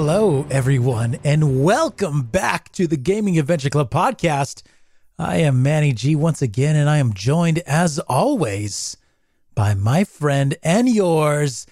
[0.00, 4.62] Hello, everyone, and welcome back to the Gaming Adventure Club podcast.
[5.18, 8.96] I am Manny G once again, and I am joined, as always,
[9.56, 11.66] by my friend and yours,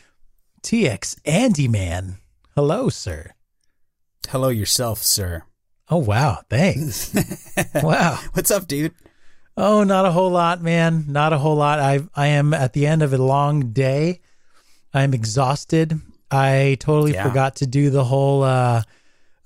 [0.65, 2.17] TX Andy Man.
[2.57, 3.33] Hello, sir.
[4.29, 5.45] Hello yourself, sir.
[5.89, 6.41] Oh, wow.
[6.51, 7.15] Thanks.
[7.77, 8.19] wow.
[8.33, 8.93] What's up, dude?
[9.57, 11.05] Oh, not a whole lot, man.
[11.07, 11.79] Not a whole lot.
[11.79, 14.19] I I am at the end of a long day.
[14.93, 16.01] I'm exhausted.
[16.31, 17.25] I totally Yeah.
[17.29, 18.83] forgot to do the whole uh,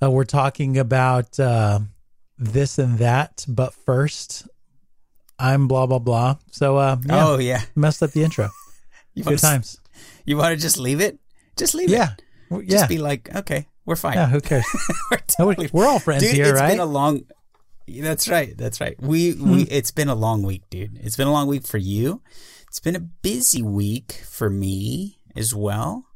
[0.03, 1.81] uh we're talking about uh
[2.39, 4.49] this and that, but first
[5.39, 6.37] I'm blah blah blah.
[6.51, 7.63] So uh yeah, Oh yeah.
[7.75, 8.49] messed up the intro.
[9.15, 9.81] You Good times.
[10.25, 11.19] You want to just leave it?
[11.57, 12.13] Just leave Yeah.
[12.13, 12.23] it.
[12.49, 12.87] W- Just Yeah.
[12.87, 14.15] be like, okay, we're fine.
[14.15, 14.65] Yeah, who cares?
[15.11, 16.69] we're, totally- We're all friends dude, here, it's right?
[16.71, 17.23] been a long.
[17.89, 18.57] That's right.
[18.57, 18.95] That's right.
[19.03, 19.63] We we.
[19.65, 20.97] It's been a long week, dude.
[21.03, 22.23] It's been a long week for you.
[22.69, 26.07] It's been a busy week for me as well.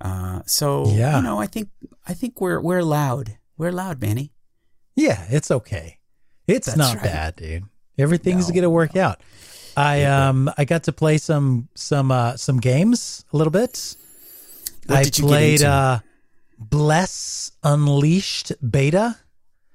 [0.00, 1.16] Uh, so Yeah.
[1.16, 1.68] you know, I think
[2.06, 3.38] I think we're we're loud.
[3.56, 4.32] We're loud, Manny.
[4.96, 5.98] Yeah, it's okay.
[6.46, 7.04] It's That's not right.
[7.04, 7.64] bad, dude.
[7.98, 9.20] Everything's No, gonna work out.
[9.76, 13.96] I um I got to play some some uh some games a little bit.
[14.86, 16.00] What I did you get played uh
[16.58, 19.16] Bless Unleashed beta.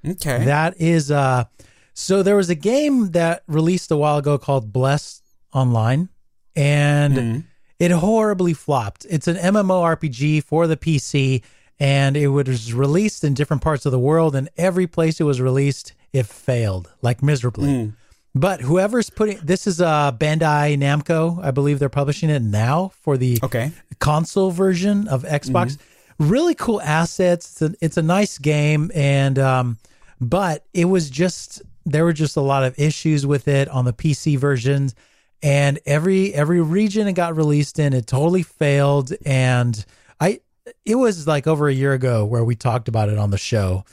[0.07, 0.45] Okay.
[0.45, 1.45] That is uh
[1.93, 5.21] so there was a game that released a while ago called Bless
[5.53, 6.09] Online
[6.55, 7.43] and Mhm.
[7.79, 9.05] It horribly flopped.
[9.09, 11.41] It's an MMORPG for the PC
[11.79, 15.39] and it was released in different parts of the world and every place it was
[15.39, 17.69] released it failed like miserably.
[17.69, 17.93] Mm.
[18.35, 23.17] But whoever's putting this is uh Bandai Namco, I believe they're publishing it now for
[23.17, 23.71] the Okay.
[23.99, 25.77] console version of Xbox.
[26.19, 27.61] Really cool assets.
[27.61, 29.77] It's a, it's a nice game, and um,
[30.19, 33.93] but it was just there were just a lot of issues with it on the
[33.93, 34.93] PC versions,
[35.41, 39.11] and every every region it got released in, it totally failed.
[39.25, 39.83] And
[40.19, 40.41] I
[40.85, 43.85] it was like over a year ago where we talked about it on the show.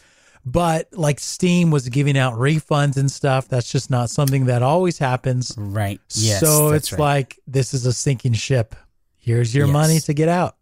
[0.44, 3.48] But like Steam was giving out refunds and stuff.
[3.48, 5.52] That's just not something that always happens.
[5.56, 6.00] Right.
[6.14, 6.40] Yes.
[6.40, 7.00] so it's right.
[7.00, 8.76] like this is a sinking ship.
[9.16, 9.72] Here's your Yes.
[9.72, 10.56] money to get out.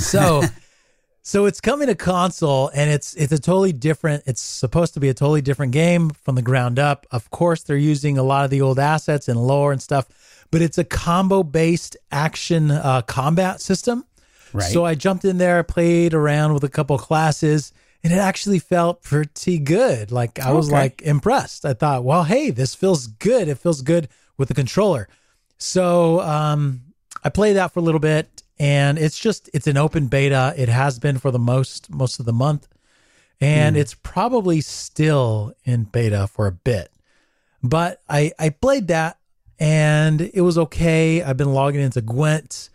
[0.00, 0.42] So
[1.28, 5.10] so it's coming to console and it's it's a totally different it's supposed to be
[5.10, 7.06] a totally different game from the ground up.
[7.10, 10.06] Of course they're using a lot of the old assets and lore and stuff,
[10.50, 14.06] but it's a combo based action uh, combat system.
[14.54, 14.72] Right.
[14.72, 19.02] So I jumped in there, played around with a couple classes, and it actually felt
[19.02, 20.10] pretty good.
[20.10, 20.76] Like I was Okay.
[20.76, 21.66] like impressed.
[21.66, 23.48] I thought, well, hey, this feels good.
[23.48, 24.08] It feels good
[24.38, 25.08] with the controller.
[25.58, 26.80] So um,
[27.22, 30.54] I played that for a little bit, and it's just it's an open beta.
[30.56, 32.68] It has been for the most most of the month,
[33.40, 36.90] and it's probably still in beta for a bit.
[37.62, 39.18] But I I played that,
[39.58, 41.22] and it was okay.
[41.22, 42.70] I've been logging into Gwent.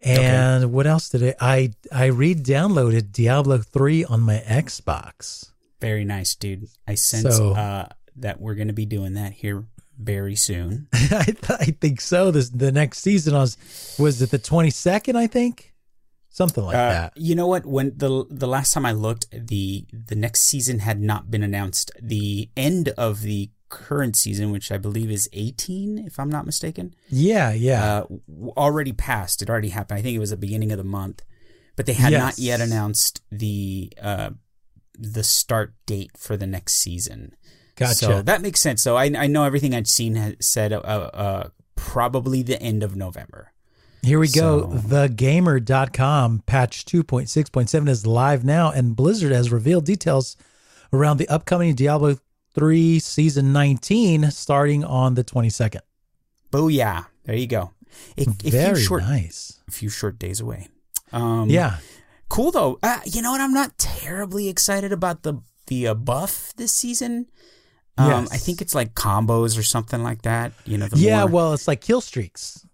[0.00, 1.36] And what else did it?
[1.40, 5.50] I I re-downloaded Diablo three on my Xbox.
[5.80, 6.68] Very nice, dude.
[6.86, 9.64] I sense So- uh, that we're going to be doing that here
[9.98, 10.88] very soon.
[10.92, 12.30] I th- I think so.
[12.30, 13.56] This the next season was
[13.98, 15.16] was it the twenty second?
[15.16, 15.74] I think
[16.30, 17.12] something like Uh, that.
[17.16, 17.66] You know what?
[17.66, 21.90] When the the last time I looked, the the next season had not been announced.
[22.00, 26.94] The end of the current season, which I believe is eighteen, if I'm not mistaken,
[27.10, 27.98] Yeah, yeah.
[27.98, 28.06] uh,
[28.56, 29.42] already passed.
[29.42, 29.98] It already happened.
[29.98, 31.22] I think it was the beginning of the month,
[31.76, 34.30] but they had not yet announced the uh,
[34.98, 37.34] the start date for the next season.
[37.78, 37.94] Gotcha.
[37.94, 38.82] So that makes sense.
[38.82, 43.52] So I I know everything I'd seen said uh, uh, probably the end of November.
[44.02, 44.60] Here we go.
[44.60, 44.66] so-
[45.48, 50.36] Thegamer.com patch 2.6.7 is live now, and Blizzard has revealed details
[50.92, 52.16] around the upcoming Diablo
[52.54, 55.80] 3 Season 19 starting on the 22nd.
[56.52, 57.06] Booyah!
[57.24, 57.72] There you go.
[58.16, 59.60] A, a few Very short nice.
[59.66, 60.68] a few short days away.
[61.12, 61.78] Um, Yeah.
[62.28, 62.78] cool though.
[62.82, 63.40] Uh, you know what?
[63.40, 67.26] I'm not terribly excited about the the uh, buff this season.
[67.98, 68.32] Um, Yes.
[68.32, 70.52] I think it's like combos or something like that.
[70.64, 72.64] You know, the Yeah, more, well, it's like kill streaks.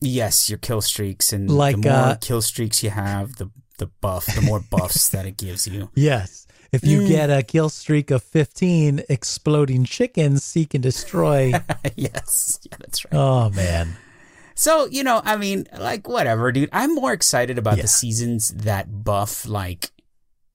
[0.00, 3.86] yes, your kill streaks and Like, the more uh, kill streaks you have, the the
[4.00, 5.90] buff, the more buffs that it gives you.
[5.94, 6.46] Yes.
[6.72, 7.08] If you Mm.
[7.08, 11.52] get a kill streak of 15 exploding chickens, seek and destroy.
[11.96, 13.14] yes, yeah, that's right.
[13.14, 13.96] oh, man.
[14.54, 16.68] So, you know, I mean, like, whatever, dude.
[16.72, 17.82] I'm more excited about Yeah.
[17.82, 19.90] the seasons that buff, like,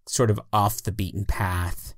[0.08, 1.94] sort of off the beaten path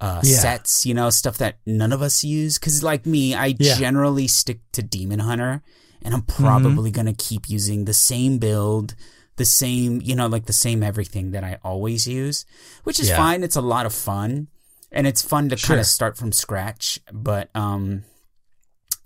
[0.00, 0.38] uh, Yeah.
[0.38, 2.58] sets, you know, stuff that none of us use.
[2.58, 3.76] Because, like me, I Yeah.
[3.76, 5.62] generally stick to Demon Hunter,
[6.02, 6.42] and I'm Mm-hmm.
[6.44, 8.94] probably going to keep using the same build,
[9.36, 12.44] the same, you know, like the same everything that I always use,
[12.84, 13.16] which is Yeah.
[13.16, 13.42] fine.
[13.42, 14.48] It's a lot of fun,
[14.92, 15.68] and it's fun to Sure.
[15.68, 16.98] kind of start from scratch.
[17.12, 18.04] But, um,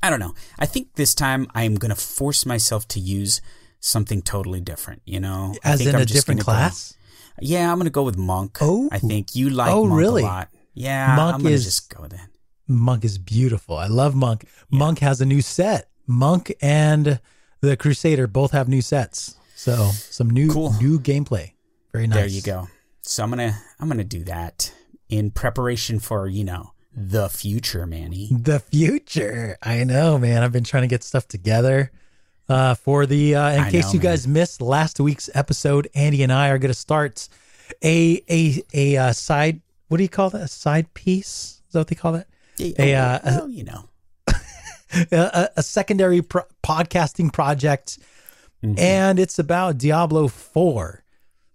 [0.03, 0.35] I don't know.
[0.59, 3.41] I think this time I'm going to force myself to use
[3.81, 5.55] something totally different, you know?
[5.65, 6.95] I As think in I'm a just different gonna go- class?
[7.41, 8.59] yeah, I'm gonna go with Monk.
[8.61, 8.89] Oh.
[8.93, 10.23] I think you like Oh, Monk really?
[10.23, 10.49] a lot.
[10.75, 12.29] Yeah, Monk I'm gonna is- just go that.
[12.67, 13.77] Monk is beautiful.
[13.77, 14.47] I love Monk.
[14.71, 15.91] Monk has a new set.
[16.07, 17.21] Monk and
[17.61, 19.37] the Crusader both have new sets.
[19.55, 20.73] So some new Cool.
[20.81, 21.53] new gameplay.
[21.93, 22.17] Very nice.
[22.19, 22.69] There you go.
[23.03, 24.73] So I'm gonna I'm gonna do that
[25.09, 28.29] in preparation for you know the future, Manny.
[28.33, 29.59] The future.
[29.63, 30.43] I know, man.
[30.43, 31.91] I've been trying to get stuff together.
[32.49, 36.23] Uh, for the uh, in I case know, you guys missed last week's episode, Andy
[36.23, 37.29] and I are going to start
[37.83, 39.61] a a a uh, side.
[39.89, 40.43] What do you call that?
[40.43, 41.63] A side piece?
[41.67, 42.27] Is that what they call that?
[42.61, 43.89] A, uh, well, you know,
[45.13, 47.99] a, a- secondary pro- podcasting project,
[48.63, 48.79] Mm-hmm.
[48.79, 51.05] and it's about Diablo Four.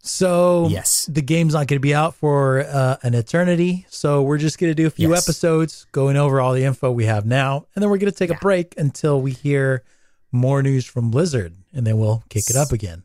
[0.02, 1.10] So Yes.
[1.12, 3.88] the game's not going to be out for uh, an eternity.
[3.90, 5.24] So we're just going to do a few Yes.
[5.28, 8.30] episodes going over all the info we have now, and then we're going to take
[8.30, 9.84] a break until we hear
[10.32, 13.02] more news from Blizzard, and then we'll kick it up again.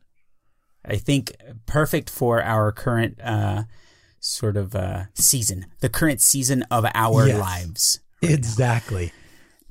[0.85, 1.33] I think
[1.65, 3.63] perfect for our current uh
[4.25, 7.39] sort of uh season, the current season of our Yes.
[7.39, 8.01] lives.
[8.23, 9.13] Exactly.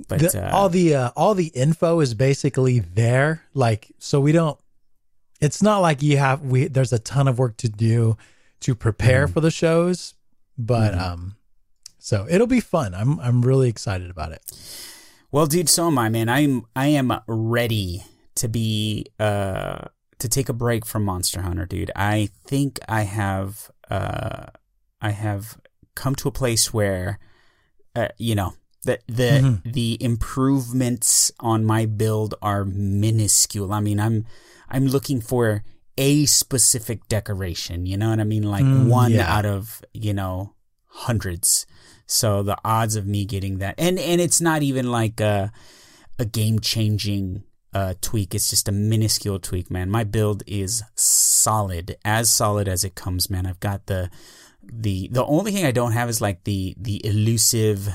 [0.08, 3.44] But The- uh, all the uh, all the info is basically there.
[3.54, 4.60] Like, so we don't.
[5.42, 6.68] It's not like you have we.
[6.68, 8.18] There's a ton of work to do
[8.62, 9.34] to prepare Mm-hmm.
[9.34, 10.14] for the shows,
[10.58, 11.36] but um,
[12.00, 12.94] so it'll be fun.
[12.94, 14.42] I'm I'm really excited about it.
[15.32, 16.30] Well, dude, so am I, man.
[16.30, 18.04] I'm I am ready
[18.36, 19.86] to be uh
[20.20, 21.92] to take a break from Monster Hunter, dude.
[21.96, 24.48] I think I have uh
[25.02, 25.58] I have
[25.96, 27.20] come to a place where
[27.96, 28.54] uh, you know
[28.84, 29.72] the the Mm-hmm.
[29.72, 33.72] the improvements on my build are minuscule.
[33.74, 34.26] I mean, I'm
[34.70, 35.64] I'm looking for
[35.98, 38.44] a specific decoration, you know what I mean?
[38.44, 39.32] Like Mm, one yeah.
[39.32, 40.54] out of, you know,
[40.88, 41.68] hundreds.
[42.08, 45.52] So the odds of me getting that, and and it's not even like a
[46.20, 47.44] a game changing
[47.74, 48.36] uh, tweak.
[48.36, 49.90] It's just a minuscule tweak, man.
[49.90, 50.84] My build is
[51.44, 53.46] solid, as solid as it comes, man.
[53.46, 54.10] I've got the
[54.64, 57.90] the the only thing I don't have is like the the elusive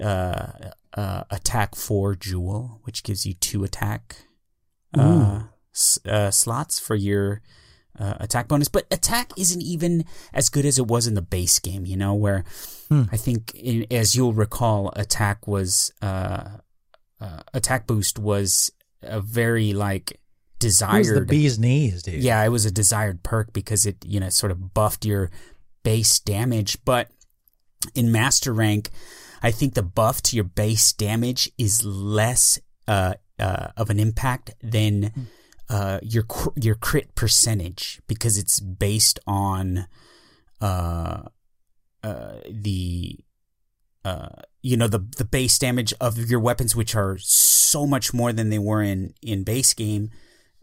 [0.00, 0.52] uh,
[0.94, 4.02] uh, attack four jewel, which gives you two attack
[4.94, 5.42] uh,
[5.74, 7.42] s- uh, slots for your
[7.98, 8.68] uh, attack bonus.
[8.68, 12.14] But attack isn't even as good as it was in the base game, you know,
[12.14, 12.44] where
[13.12, 16.44] I think, in, as you'll recall, attack was uh,
[17.20, 18.70] uh, attack boost was
[19.02, 20.20] a very like
[20.60, 20.78] It was
[21.08, 21.28] the desired.
[21.28, 22.22] bee's knees, dude.
[22.22, 25.30] Yeah, it was a desired perk because it, you know, sort of buffed your
[25.82, 26.78] base damage.
[26.84, 27.10] But
[27.94, 28.90] in master rank,
[29.42, 34.54] I think the buff to your base damage is less uh, uh, of an impact
[34.62, 35.28] than
[35.68, 36.24] uh, your
[36.56, 39.86] your crit percentage because it's based on
[40.60, 41.22] uh,
[42.02, 43.18] uh, the
[44.04, 44.28] uh,
[44.62, 48.50] you know the the base damage of your weapons, which are so much more than
[48.50, 50.10] they were in in base game.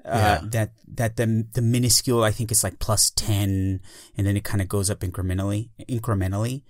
[0.06, 0.42] Uh, Yeah.
[0.50, 3.82] That that the the minuscule I think is like plus ten,
[4.18, 5.70] and then it kind of goes up incrementally.
[5.90, 6.62] Incrementally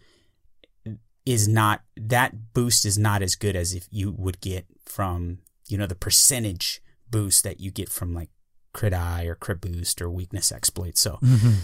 [1.26, 5.78] is not that boost is not as good as if you would get from you
[5.78, 8.30] know the percentage boost that you get from like
[8.74, 10.98] crit eye or crit boost or weakness exploit.
[10.98, 11.56] So Mhm.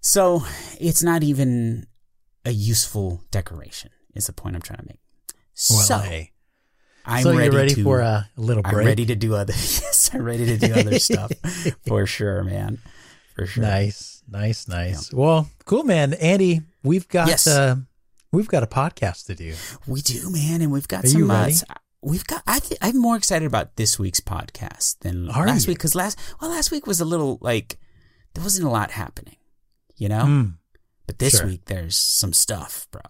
[0.00, 0.44] so
[0.80, 1.86] it's not even
[2.44, 3.90] a useful decoration.
[4.14, 5.00] Is the point I'm trying to make.
[5.70, 6.32] Well, so hey.
[7.06, 8.74] I'm so ready you're ready to, for a little break.
[8.74, 9.52] I'm ready to do other.
[9.94, 11.32] Yes, I'm ready to do other stuff
[11.86, 12.78] for sure, man.
[13.34, 13.62] For sure.
[13.62, 15.12] Nice, nice, nice.
[15.12, 16.14] Well, cool, man.
[16.14, 17.46] Andy, we've got Yes.
[17.46, 17.76] uh,
[18.32, 19.54] we've got a podcast to do.
[19.86, 21.20] We do, man, and we've got Are some.
[21.20, 21.50] you uh,
[22.02, 22.42] we've got.
[22.46, 25.70] I th- I'm more excited about this week's podcast than Are last you?
[25.72, 27.78] week because last well last week was a little like
[28.34, 29.36] there wasn't a lot happening,
[29.96, 30.24] you know.
[30.24, 30.54] Mm.
[31.06, 31.46] But this Sure.
[31.46, 33.02] week there's some stuff, bro.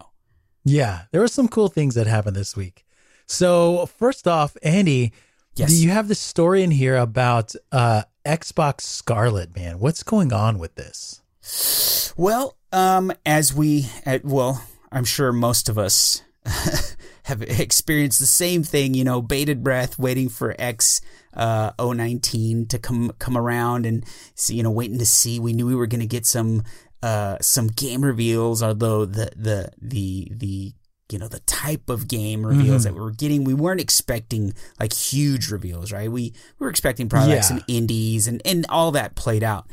[0.65, 2.84] Yeah, there were some cool things that happened this week.
[3.27, 5.13] So first off, Andy,
[5.57, 5.71] Yes.
[5.71, 9.55] do you have this story in here about uh, Xbox Scarlet?
[9.55, 12.13] Man, what's going on with this?
[12.17, 16.23] Well, um, as we, uh, well, I'm sure most of us
[17.25, 21.01] have experienced the same thing, you know, bated breath, waiting for X
[21.35, 24.05] uh, 019 to come come around and
[24.35, 25.39] see, you know, waiting to see.
[25.39, 26.65] We knew we were going to get some
[27.03, 30.73] uh, some game reveals, although the the the the
[31.11, 32.85] you know the type of game reveals Mhm.
[32.85, 36.11] that we were getting, we weren't expecting like huge reveals, right?
[36.11, 39.67] We we were expecting probably like some indies and and all that played out,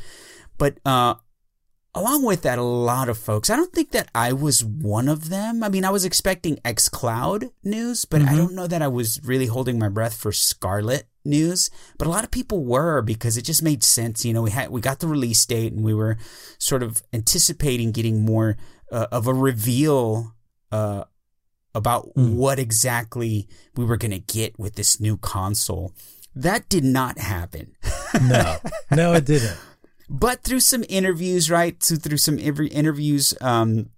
[0.58, 1.16] but uh
[1.94, 3.50] along with that, a lot of folks.
[3.50, 5.62] I don't think that I was one of them.
[5.64, 8.30] I mean, I was expecting xCloud news, but mm-hmm.
[8.30, 11.70] I don't know that I was really holding my breath for Scarlet news.
[11.98, 14.24] But a lot of people were because it just made sense.
[14.24, 16.18] You know, we had we got the release date, and we were
[16.60, 18.58] sort of anticipating getting more
[18.92, 20.34] uh, of a reveal.
[20.72, 21.04] Uh,
[21.74, 22.34] about mm.
[22.34, 25.94] what exactly we were going to get with this new console.
[26.36, 27.76] That did not happen.
[28.22, 28.58] no,
[28.92, 29.58] no, it didn't.
[30.10, 31.82] But through some interviews, right?
[31.82, 33.90] So through some interviews, um,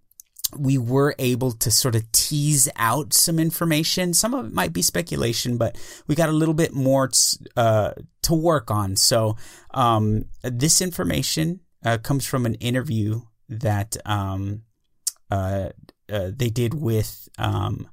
[0.57, 4.13] we were able to sort of tease out some information.
[4.13, 5.75] Some of it might be speculation, but
[6.07, 7.09] we got a little bit more
[7.57, 8.95] uh, to work on.
[8.95, 9.35] So
[9.71, 14.63] um, this information uh, comes from an interview that um,
[15.31, 15.69] uh,
[16.12, 17.88] uh they did with um,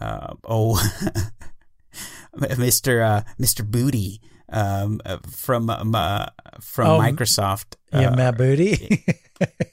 [0.00, 0.74] uh, oh
[2.36, 3.02] Mr.
[3.02, 3.64] Uh, Mr.
[3.68, 6.26] Booty um, uh, from um, uh,
[6.60, 7.76] from oh, Microsoft.
[7.92, 9.04] Yeah, Matt Booty.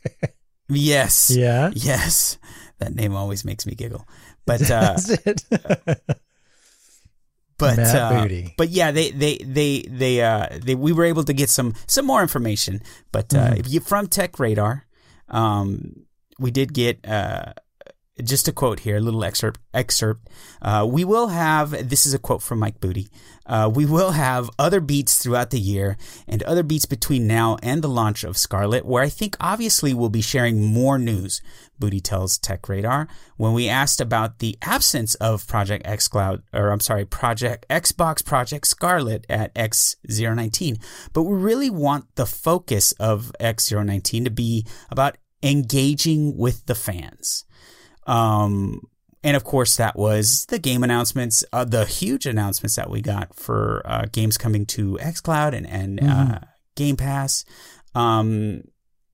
[0.69, 1.31] yes.
[1.31, 1.71] Yeah.
[1.73, 2.37] Yes.
[2.79, 4.07] That name always makes me giggle.
[4.45, 4.97] But uh,
[7.57, 11.49] but uh, but yeah, they they they they uh they we were able to get
[11.49, 12.81] some some more information.
[13.11, 13.59] But uh, mm-hmm.
[13.59, 14.87] if you from Tech Radar,
[15.29, 16.07] um,
[16.41, 17.53] we did get uh
[18.23, 19.59] just a quote here, a little excerpt.
[19.73, 20.27] Excerpt.
[20.61, 21.89] Uh, we will have.
[21.89, 23.07] This is a quote from Mike Booty.
[23.45, 27.81] Uh, we will have other beats throughout the year and other beats between now and
[27.81, 31.41] the launch of Scarlet, where I think obviously we'll be sharing more news.
[31.79, 33.07] Booty tells Tech Radar
[33.37, 38.23] when we asked about the absence of Project X Cloud, or I'm sorry, Project Xbox
[38.23, 40.81] Project Scarlet at X019.
[41.11, 47.45] But we really want the focus of X019 to be about engaging with the fans.
[48.07, 48.81] Um,
[49.23, 53.35] and of course, that was the game announcements, uh, the huge announcements that we got
[53.35, 56.33] for uh, games coming to xCloud and, and mm-hmm.
[56.33, 56.39] uh,
[56.75, 57.45] Game Pass.
[57.93, 58.63] Um,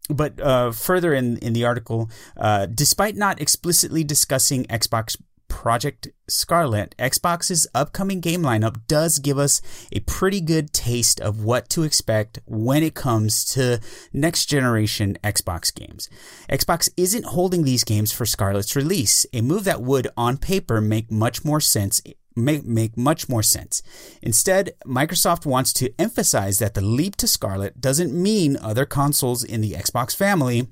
[0.09, 5.17] but uh, further in, in the article, uh, despite not explicitly discussing Xbox
[5.47, 9.61] Project Scarlet, Xbox's upcoming game lineup does give us
[9.91, 13.79] a pretty good taste of what to expect when it comes to
[14.13, 16.09] next generation Xbox games.
[16.49, 21.11] Xbox isn't holding these games for Scarlet's release, a move that would on paper make
[21.11, 22.01] much more sense
[22.37, 23.81] make, make much more sense.
[24.21, 29.61] Instead, Microsoft wants to emphasize that the leap to Scarlet doesn't mean other consoles in
[29.61, 30.67] the Xbox family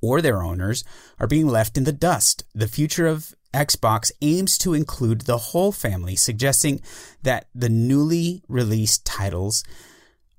[0.00, 0.82] or their owners
[1.20, 2.44] are being left in the dust.
[2.54, 6.80] The future of Xbox aims to include the whole family, suggesting
[7.22, 9.64] that the newly released titles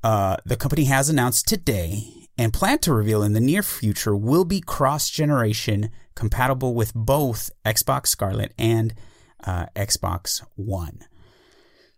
[0.04, 4.44] uh, the company has announced today and plan to reveal in the near future will
[4.44, 8.94] be cross generation compatible with both Xbox Scarlet and
[9.46, 11.00] uh, Xbox One.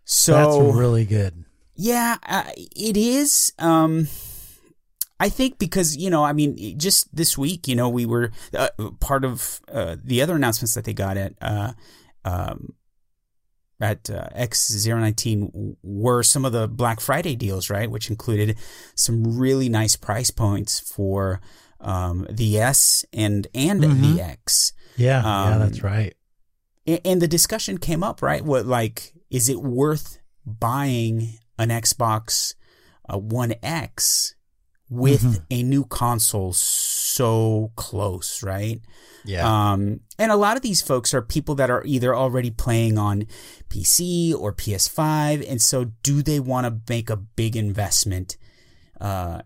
[0.04, 1.44] So that's really good.
[1.74, 3.52] Yeah, uh, it is.
[3.58, 4.08] Um,
[5.18, 8.68] I think because, you know, I mean, just this week, you know, we were uh,
[9.00, 11.72] part of uh, the other announcements that they got at uh,
[12.24, 12.74] um,
[13.80, 17.90] at uh, X019 were some of the Black Friday deals, right?
[17.90, 18.56] Which included
[18.94, 21.40] some really nice price points for
[21.80, 24.16] um, the S and and mm-hmm.
[24.16, 24.72] the X.
[24.96, 26.14] Yeah, um, yeah, that's right.
[26.86, 28.44] And, and the discussion came up, right?
[28.44, 32.54] What like is it worth buying an Xbox
[33.12, 34.35] uh, One X
[34.88, 35.44] with mm-hmm.
[35.50, 38.80] a new console so close, right?
[39.24, 39.72] Yeah.
[39.72, 43.26] Um, and a lot of these folks are people that are either already playing on
[43.68, 48.36] PC or PS5, and so do they want to make a big investment
[49.00, 49.42] uh,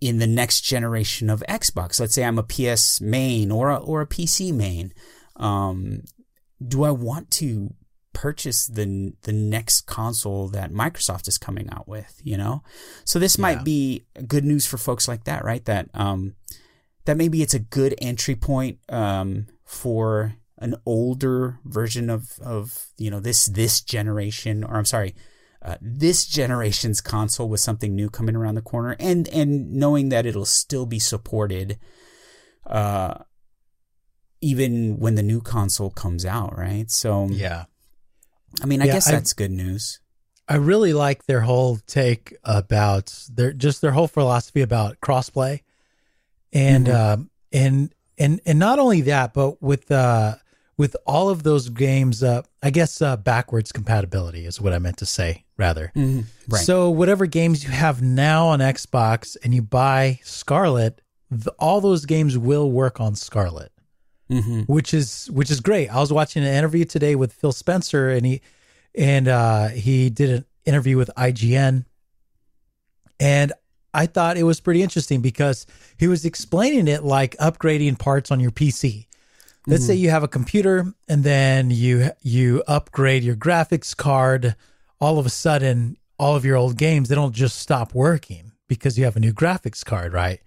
[0.00, 2.00] in the next generation of Xbox?
[2.00, 4.94] Let's say I'm a PS main or a, or a PC main.
[5.36, 6.02] Um,
[6.66, 7.74] do I want to
[8.12, 12.62] purchase the the next console that Microsoft is coming out with, you know?
[13.04, 13.42] So this yeah.
[13.42, 15.64] might be good news for folks like that, right?
[15.64, 16.34] That um
[17.04, 23.10] that maybe it's a good entry point um for an older version of of you
[23.10, 25.14] know this this generation or I'm sorry
[25.60, 30.26] uh, this generation's console with something new coming around the corner and and knowing that
[30.26, 31.78] it'll still be supported
[32.66, 33.14] uh
[34.40, 37.64] even when the new console comes out right so yeah
[38.60, 40.00] I mean, I yeah, guess that's I, good news.
[40.48, 45.60] I really like their whole take about their just their whole philosophy about crossplay,
[46.52, 47.22] and mm-hmm.
[47.22, 50.36] uh, and and and not only that, but with uh,
[50.76, 54.98] with all of those games, uh, I guess uh, backwards compatibility is what I meant
[54.98, 55.44] to say.
[55.56, 56.22] Rather, mm-hmm.
[56.48, 56.64] right.
[56.64, 62.04] so whatever games you have now on Xbox and you buy Scarlet, the, all those
[62.04, 63.71] games will work on Scarlet
[64.32, 64.60] mm-hmm.
[64.62, 65.88] which is which is great.
[65.88, 68.40] I was watching an interview today with Phil Spencer, and he
[68.94, 71.84] and uh, he did an interview with IGN,
[73.20, 73.52] and
[73.94, 75.66] I thought it was pretty interesting because
[75.98, 79.06] he was explaining it like upgrading parts on your PC.
[79.66, 84.56] Let's say you have a computer and then you you upgrade your graphics card.
[85.00, 88.98] All of a sudden, all of your old games they don't just stop working because
[88.98, 90.40] you have a new graphics card, right?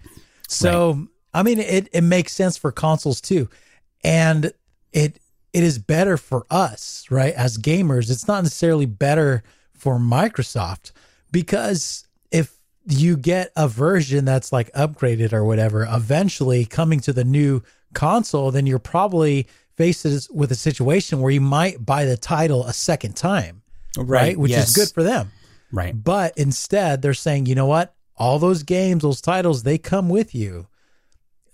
[0.49, 3.49] So I mean, it it makes sense for consoles too,
[4.05, 4.51] and
[4.93, 5.19] it
[5.51, 7.33] it is better for us, right?
[7.33, 9.43] As gamers, it's not necessarily better
[9.73, 10.91] for Microsoft
[11.31, 12.57] because if
[12.87, 17.61] you get a version that's like upgraded or whatever, eventually coming to the new
[17.93, 22.73] console, then you're probably faced with a situation where you might buy the title a
[22.73, 23.61] second time,
[23.97, 24.37] right?
[24.37, 24.69] Which yes.
[24.69, 25.31] is good for them.
[25.71, 26.03] Right.
[26.03, 27.95] But instead, they're saying, you know what?
[28.17, 30.67] All those games, those titles, they come with you.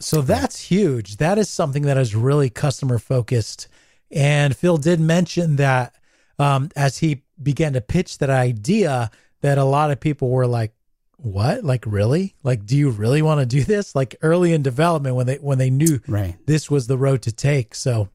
[0.01, 1.17] So that's huge.
[1.17, 3.67] That is something that is really customer focused.
[4.11, 5.95] And Phil did mention that
[6.39, 10.73] um, as he began to pitch that idea, that a lot of people were like,
[11.17, 11.63] "What?
[11.63, 12.35] Like really?
[12.43, 15.57] Like, do you really want to do this?" Like early in development, when they when
[15.57, 16.35] they knew Right.
[16.45, 17.73] this was the road to take.
[17.75, 18.09] So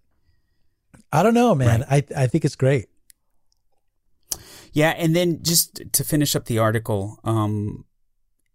[1.12, 1.85] I don't know, man.
[1.90, 2.87] I I think it's great.
[4.73, 7.87] Yeah, and then just to finish up the article, um,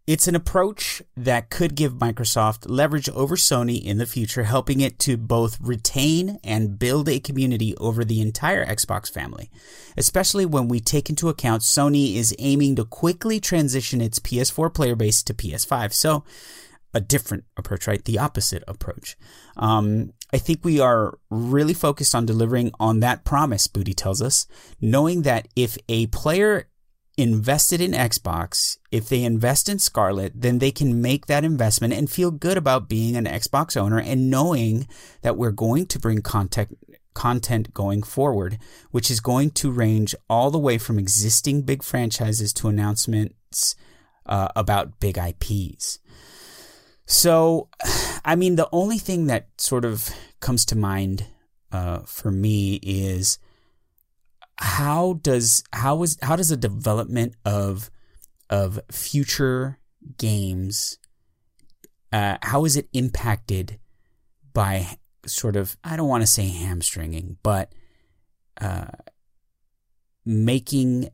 [0.08, 4.98] it's an approach that could give Microsoft leverage over Sony in the future, helping it
[5.00, 9.52] to both retain and build a community over the entire Xbox family,
[9.96, 14.96] especially when we take into account Sony is aiming to quickly transition its PS4 player
[14.96, 15.94] base to PS5.
[15.94, 16.24] So,
[16.94, 18.04] a different approach, right?
[18.04, 19.16] The opposite approach.
[19.56, 24.48] Um, I think we are really focused on delivering on that promise, Booty tells us,
[24.82, 26.68] knowing that if a player
[27.18, 32.10] invested in Xbox, if they invest in Scarlet, then they can make that investment and
[32.10, 34.88] feel good about being an Xbox owner and knowing
[35.22, 36.78] that we're going to bring content
[37.14, 38.58] content going forward,
[38.92, 43.76] which is going to range all the way from existing big franchises to announcements
[44.26, 46.00] uh, about big IPs.
[47.06, 47.68] So,
[48.26, 51.26] I mean, the only thing that sort of comes to mind
[51.72, 53.38] uh, for me is
[54.62, 57.90] how does how is how does the development of
[58.50, 59.80] of future
[60.18, 60.98] games
[62.14, 63.80] uh, how is it impacted
[64.54, 67.74] by sort of I don't want to say hamstringing, but
[68.60, 68.88] uh,
[70.26, 71.10] making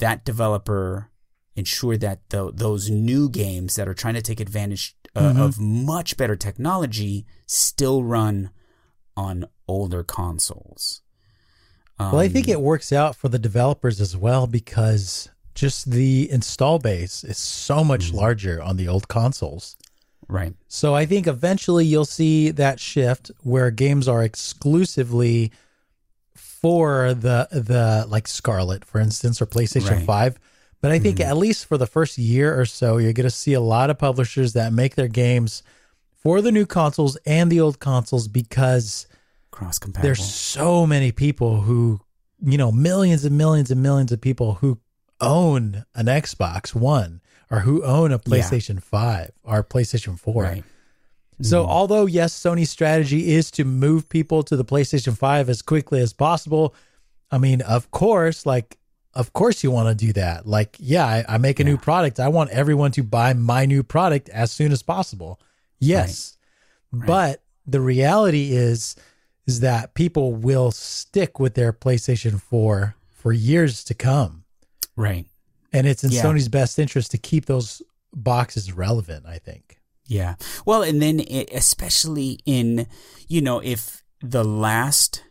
[0.00, 1.10] that developer
[1.56, 5.40] ensure that the, those new games that are trying to take advantage uh, Mhm.
[5.40, 8.50] of much better technology still run
[9.16, 11.00] on older consoles.
[11.98, 16.30] Well, I think Um, it works out for the developers as well because just the
[16.30, 19.76] install base is so much larger on the old consoles.
[20.28, 20.54] right.
[20.68, 25.52] So I think eventually you'll see that shift where games are exclusively
[26.34, 30.04] for the the like Scarlet, for instance, or PlayStation Right.
[30.04, 30.38] 5.
[30.82, 33.54] But I think at least for the first year or so, you're going to see
[33.54, 35.62] a lot of publishers that make their games
[36.22, 39.06] for the new consoles and the old consoles because
[39.56, 40.06] Cross compatible.
[40.06, 41.98] there's so many people who,
[42.42, 44.78] you know, millions and millions and millions of people who
[45.18, 50.42] own an Xbox One or who own a PlayStation 5 or PlayStation 4.
[50.42, 50.64] right.
[51.40, 51.70] So, mm-hmm.
[51.70, 56.12] although yes, Sony's strategy is to move people to the PlayStation 5 as quickly as
[56.12, 56.74] possible,
[57.30, 58.76] I mean, of course, like,
[59.14, 60.46] of course you want to do that.
[60.46, 62.20] Like, yeah, I, I make a new product.
[62.20, 65.40] I want everyone to buy my new product as soon as possible.
[65.78, 66.36] Yes.
[66.92, 67.06] Right.
[67.06, 68.96] But the reality is,
[69.46, 74.44] is that people will stick with their PlayStation 4 for years to come.
[74.96, 75.26] Right.
[75.72, 76.24] And it's in Yeah.
[76.24, 77.82] Sony's best interest to keep those
[78.12, 79.78] boxes relevant, I think.
[80.06, 80.36] Yeah.
[80.64, 82.86] Well, and then it, especially in,
[83.28, 85.22] you know, if the last,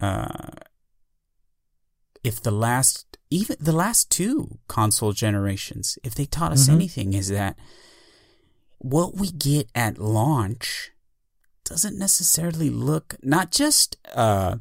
[0.00, 0.50] uh,
[2.24, 6.72] if the last, even the last two console generations, if they taught us Mhm.
[6.74, 7.56] anything, is that
[8.78, 10.90] what we get at launch
[11.68, 14.56] doesn't necessarily look not just uh,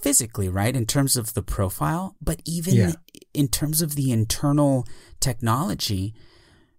[0.00, 2.92] physically right in terms of the profile, but even Yeah.
[3.34, 4.86] in terms of the internal
[5.20, 6.14] technology.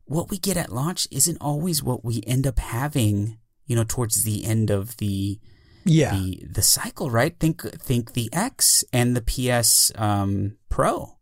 [0.06, 4.24] What we get at launch isn't always what we end up having, you know, towards
[4.24, 5.40] the end of the
[5.86, 6.14] Yeah.
[6.16, 7.38] the the cycle, right?
[7.40, 11.18] Think think the X and the PS um, Pro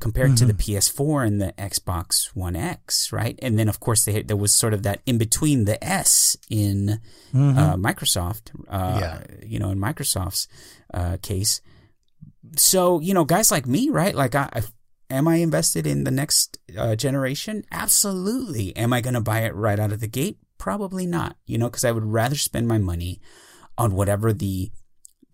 [0.00, 1.02] compared to the Mm-hmm.
[1.02, 3.38] PS4 and the Xbox One X, right?
[3.42, 7.00] And then of course they, there was sort of that in between the S in
[7.34, 8.98] uh, Microsoft, uh, Mm-hmm.
[9.00, 9.20] Yeah.
[9.46, 10.46] you know, in Microsoft's
[10.94, 11.60] uh, case.
[12.56, 14.14] So you know, guys like me, right?
[14.14, 14.62] Like, I, I
[15.10, 17.64] am I invested in the next uh, generation?
[17.72, 18.74] Absolutely.
[18.76, 20.38] Am I going to buy it right out of the gate?
[20.58, 21.36] Probably not.
[21.46, 23.20] You know, because I would rather spend my money
[23.76, 24.70] on whatever the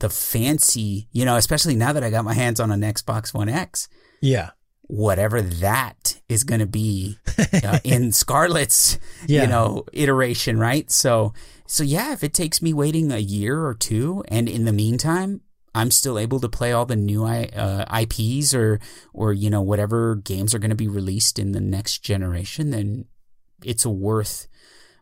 [0.00, 3.48] the fancy, you know, especially now that I got my hands on an Xbox One
[3.48, 3.88] X.
[4.24, 4.50] Yeah.
[4.86, 7.18] whatever that is going to be
[7.64, 9.42] uh, in Scarlet's, Yeah.
[9.42, 10.90] you know, iteration, right?
[10.90, 11.32] So,
[11.66, 15.40] so yeah, if it takes me waiting a year or two, and in the meantime,
[15.74, 18.78] I'm still able to play all the new uh, IPs or,
[19.12, 23.06] or you know, whatever games are going to be released in the next generation, then
[23.64, 24.46] it's a worth,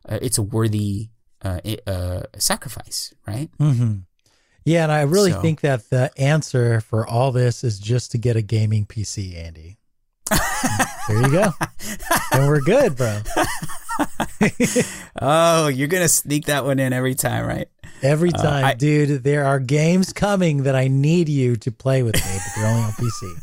[0.09, 1.11] uh, it's a worthy
[1.45, 3.51] uh, uh, sacrifice, right?
[3.59, 3.95] hmm
[4.65, 8.19] Yeah, and I really So- think that the answer for all this is just to
[8.19, 9.79] get a gaming PC, Andy.
[11.09, 11.53] there you go.
[12.33, 13.21] and we're good, bro.
[15.21, 17.69] Oh, you're gonna sneak that one in every time, right?
[18.03, 22.03] Every uh, time, I- dude, there are games coming that I need you to play
[22.03, 23.35] with me, but they're only on PC.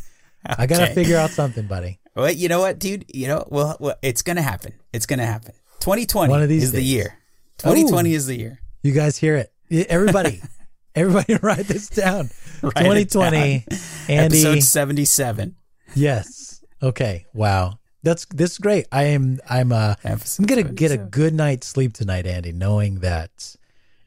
[0.46, 2.00] I got to figure out something, buddy.
[2.16, 3.06] Well, you know what, dude?
[3.14, 4.74] You know, well, well it's gonna happen.
[4.92, 5.54] It's gonna happen.
[5.80, 7.18] 2020 One of these is the year.
[7.60, 8.60] 2020 is the year.
[8.84, 9.54] You guys hear it.
[9.90, 10.42] Everybody,
[10.96, 12.30] everybody write this down.
[12.62, 13.66] Write it 2020,
[14.10, 14.38] Andy.
[14.46, 15.56] Episode 77.
[15.96, 16.62] Yes.
[16.84, 17.26] Okay.
[17.34, 17.80] Wow.
[18.04, 18.86] That's this is great.
[18.92, 23.00] I am I'm uh Episode I'm gonna get a good night's sleep tonight, Andy, knowing
[23.00, 23.56] that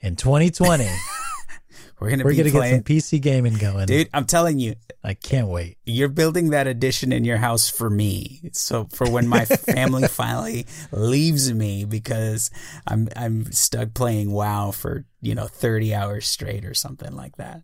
[0.00, 0.88] in 2020
[2.02, 3.86] We're gonna we're be gonna get playing, some PC gaming going.
[3.86, 4.08] dude.
[4.12, 5.78] I'm telling you, I can't wait.
[5.86, 8.50] you're building that addition in your house for me.
[8.52, 12.50] So for when my family finally leaves me because
[12.88, 17.62] I'm I'm stuck playing WoW for you know 30 hours straight or something like that.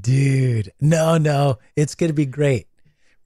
[0.00, 0.72] Dude.
[0.80, 1.58] No, no.
[1.76, 2.68] It's gonna be great.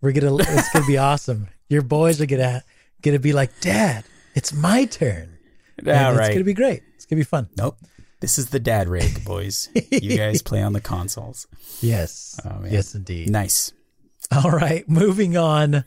[0.00, 1.46] We're gonna it's gonna be awesome.
[1.68, 2.64] Your boys are gonna
[3.02, 5.38] gonna be like, Dad, it's my turn.
[5.78, 6.82] And All It's gonna be great.
[6.96, 7.48] It's gonna be fun.
[7.56, 7.78] Nope.
[8.20, 9.68] This is the dad rig, boys.
[9.92, 11.46] you guys play on the consoles.
[11.81, 12.40] Yes.
[12.44, 12.72] Oh, man.
[12.72, 13.31] yes, indeed.
[13.31, 13.72] Nice.
[14.33, 15.85] All right, moving on.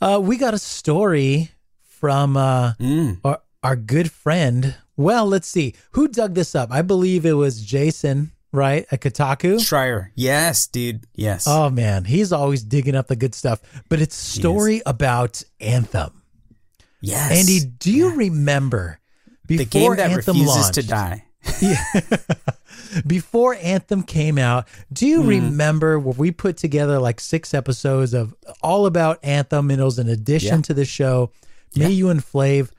[0.00, 1.50] Uh, we got a story
[1.82, 3.20] from uh, Mm.
[3.24, 4.74] our, our good friend.
[4.96, 5.74] Well, let's see.
[5.92, 6.70] Who dug this up?
[6.72, 8.86] I believe it was Jason, right?
[8.90, 9.56] At Kotaku.
[9.58, 10.10] Schreier.
[10.14, 11.04] Yes, dude.
[11.14, 11.44] Yes.
[11.46, 12.04] Oh, man.
[12.04, 13.60] He's always digging up the good stuff.
[13.90, 16.22] But it's a story about Anthem.
[17.02, 17.30] yes.
[17.40, 19.00] Andy, do you remember
[19.46, 20.74] the game that Anthem refuses launched?
[20.74, 21.24] to die.
[23.06, 25.28] before Anthem came out, do you hmm.
[25.28, 29.98] remember where we put together like six episodes of all about Anthem and it was
[29.98, 30.62] an addition Yeah.
[30.62, 31.30] to the show?
[31.76, 32.70] Me, you, and Flav.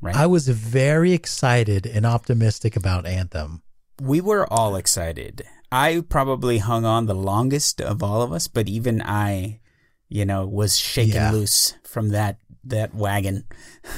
[0.00, 0.14] Right.
[0.14, 3.62] I was very excited and optimistic about Anthem.
[4.00, 5.42] we were all excited.
[5.72, 9.60] I probably hung on the longest of all of us, but even I,
[10.08, 11.32] you know, was shaken Yeah.
[11.32, 13.44] loose from that that wagon.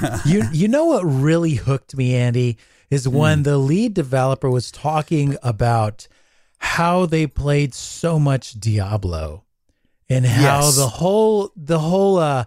[0.24, 2.58] You you know what really hooked me, Andy,
[2.90, 3.14] is Hmm.
[3.14, 6.08] when the lead developer was talking about
[6.58, 9.44] how they played so much Diablo
[10.10, 10.76] and how Yes.
[10.76, 12.44] the whole the whole uh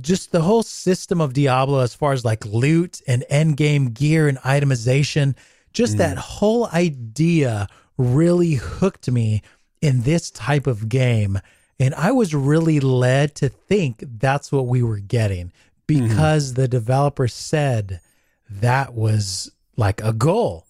[0.00, 4.28] just the whole system of Diablo as far as like loot and end game gear
[4.28, 5.34] and itemization,
[5.72, 7.66] just that whole idea
[7.98, 9.42] really hooked me
[9.82, 11.38] in this type of game.
[11.78, 15.52] And I was really led to think that's what we were getting
[15.86, 18.00] because the developer said
[18.48, 20.66] that was like a goal.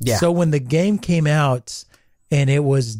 [0.00, 0.16] Yeah.
[0.16, 1.84] So when the game came out
[2.30, 2.98] and it was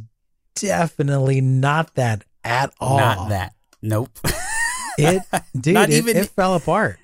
[0.54, 2.98] definitely not that at all.
[2.98, 3.54] Not that.
[3.82, 4.10] Nope.
[4.96, 5.22] It
[5.60, 7.00] dude, Not it, even- it fell apart.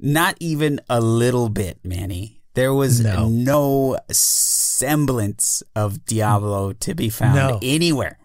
[0.00, 2.40] Not even a little bit, Manny.
[2.54, 3.28] There was No.
[3.28, 7.58] no, semblance of Diablo to be found No.
[7.62, 8.18] anywhere.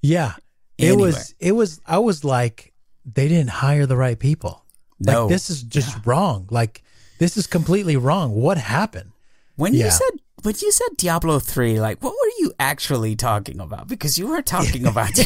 [0.00, 0.34] Yeah.
[0.78, 1.06] It Anywhere.
[1.06, 2.72] was it was I was like
[3.04, 4.64] they didn't hire the right people.
[5.00, 5.22] No.
[5.22, 6.46] Like this is just wrong.
[6.52, 6.83] Like
[7.24, 8.32] this is completely wrong.
[8.34, 9.12] What happened?
[9.56, 9.86] When Yeah.
[9.86, 10.10] you said
[10.42, 13.88] when you said Diablo three, like what were you actually talking about?
[13.88, 15.10] Because you were talking about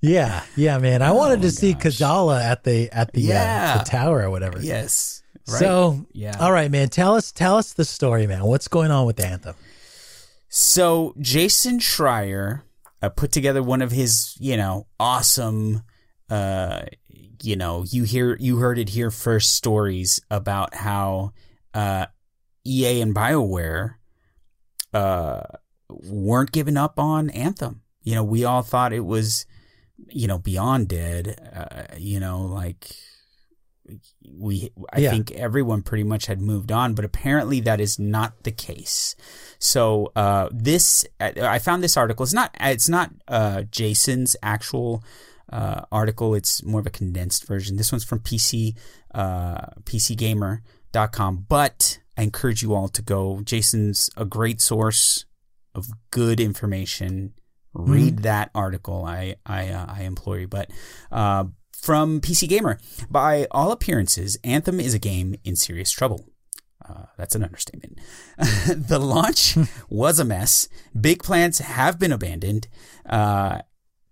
[0.00, 1.00] Yeah, yeah, man.
[1.00, 4.60] I wanted to see Kadala at the at the, uh, Oh the tower or whatever.
[4.60, 5.22] yes.
[5.48, 5.58] Right?
[5.58, 6.36] So Yeah.
[6.38, 6.90] all right, man.
[6.90, 8.44] Tell us tell us the story, man.
[8.44, 9.54] What's going on with Anthem?
[10.50, 12.60] So Jason Schreier
[13.00, 15.82] uh, put together one of his, you know, awesome,
[16.30, 16.82] uh,
[17.44, 21.32] you know, you hear you heard it here first stories about how
[21.74, 22.06] uh,
[22.66, 23.96] EA and Bioware
[24.92, 25.42] uh,
[25.88, 27.82] weren't giving up on Anthem.
[28.02, 29.46] You know, we all thought it was,
[30.08, 31.38] you know, beyond dead.
[31.54, 32.94] Uh, you know, like
[34.30, 35.10] we I Yeah.
[35.10, 39.14] think everyone pretty much had moved on, but apparently that is not the case.
[39.58, 42.22] So uh, this I I found this article.
[42.24, 45.02] It's not it's not uh, Jason's actual
[45.54, 46.34] uh, article.
[46.34, 47.76] It's more of a condensed version.
[47.76, 48.76] This one's from PC
[49.14, 51.46] uh, PCGamer.com.
[51.48, 53.40] But I encourage you all to go.
[53.42, 55.24] Jason's a great source
[55.74, 57.34] of good information.
[57.72, 59.04] Read that article.
[59.04, 60.48] I I uh, I implore you.
[60.48, 60.70] But
[61.10, 62.78] uh, from PC Gamer,
[63.10, 66.24] by all appearances, Anthem is a game in serious trouble.
[66.86, 67.98] Uh, that's an understatement.
[68.68, 69.56] the launch
[69.88, 70.68] was a mess.
[70.98, 72.68] Big plans have been abandoned.
[73.06, 73.60] Uh,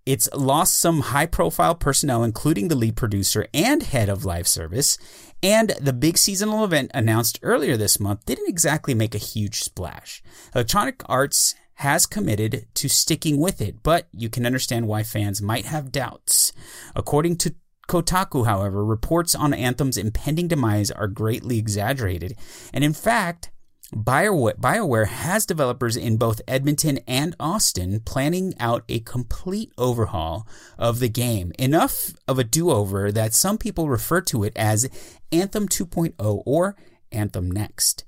[0.05, 4.97] it's lost some high profile personnel, including the lead producer and head of live service.
[5.41, 10.21] And the big seasonal event announced earlier this month didn't exactly make a huge splash.
[10.55, 15.65] Electronic Arts has committed to sticking with it, but you can understand why fans might
[15.65, 16.53] have doubts.
[16.95, 17.55] According to
[17.87, 22.35] Kotaku, however, reports on Anthem's impending demise are greatly exaggerated.
[22.73, 23.51] And in fact,
[23.93, 31.09] BioWare, has developers in both Edmonton and Austin planning out a complete overhaul of the
[31.09, 31.51] game.
[31.59, 34.89] Enough of a do over that some people refer to it as
[35.31, 36.75] Anthem 2.0 or
[37.11, 38.03] Anthem Next.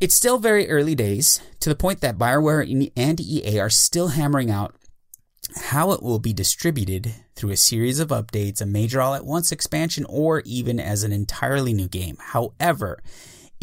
[0.00, 4.50] It's still very early days, to the point that BioWare and EA are still hammering
[4.50, 4.74] out
[5.56, 9.52] how it will be distributed through a series of updates, a major all at once
[9.52, 12.16] expansion, or even as an entirely new game.
[12.18, 13.02] However,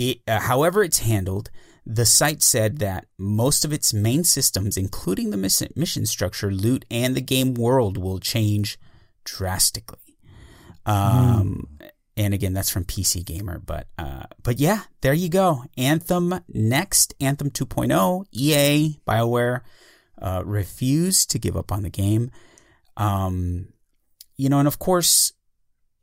[0.02, 1.52] it, uh, however it's handled,
[1.86, 7.16] the site said that most of its main systems, including the mission structure, loot, and
[7.16, 8.80] the game world, will change
[9.24, 10.18] drastically.
[10.86, 11.90] Um, mm.
[12.18, 13.60] And again, that's from PC Gamer.
[13.60, 15.64] But uh, but yeah, there you go.
[15.78, 19.62] Anthem next, Anthem 2.0, EA, BioWare
[20.22, 22.32] uh, refused to give up on the game.
[22.98, 23.70] Um,
[24.36, 25.34] you know, and of course,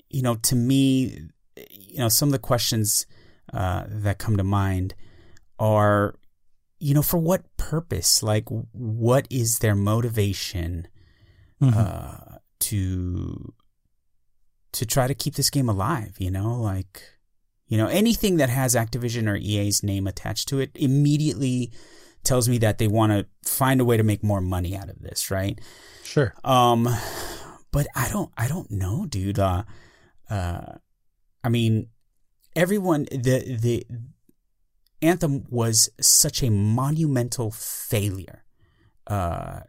[0.09, 1.29] you know, to me,
[1.71, 3.07] you know, some of the questions
[3.53, 4.95] uh, that come to mind
[5.59, 6.15] are,
[6.79, 8.23] you know, for what purpose?
[8.23, 10.89] Like, what is their motivation
[11.61, 11.79] mm-hmm.
[11.79, 13.53] uh, to
[14.73, 16.17] to try to keep this game alive?
[16.19, 17.03] You know, like,
[17.67, 21.73] you know, anything that has Activision or EA's name attached to it immediately
[22.25, 25.01] tells me that they want to find a way to make more money out of
[25.01, 25.59] this, right?
[26.05, 26.35] Sure.
[26.45, 26.89] Um,
[27.73, 29.39] but I don't, I don't know, dude.
[29.39, 29.65] Uh,
[30.31, 30.75] uh,
[31.43, 31.89] I mean,
[32.59, 33.87] everyone, the the
[35.01, 38.45] anthem was such a monumental failure.
[39.07, 39.61] Uh,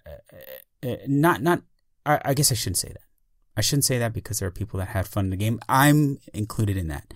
[0.84, 1.62] uh, not not.
[2.06, 3.04] I, I guess I shouldn't say that.
[3.56, 5.60] I shouldn't say that because there are people that had fun in the game.
[5.70, 7.14] I'm included in that.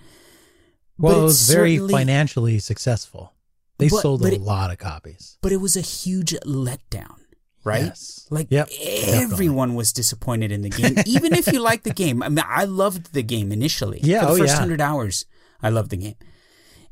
[0.98, 3.34] Well, it was very financially successful.
[3.78, 5.38] They but, sold but a it, lot of copies.
[5.42, 7.20] But it was a huge letdown,
[7.64, 7.86] right?
[7.86, 8.28] Yes.
[8.30, 9.76] Like yep, everyone definitely.
[9.76, 12.22] was disappointed in the game, even if you liked the game.
[12.22, 14.00] I mean, I loved the game initially.
[14.04, 14.60] Yeah, for the oh, first yeah.
[14.60, 15.26] hundred hours,
[15.64, 16.16] I loved the game,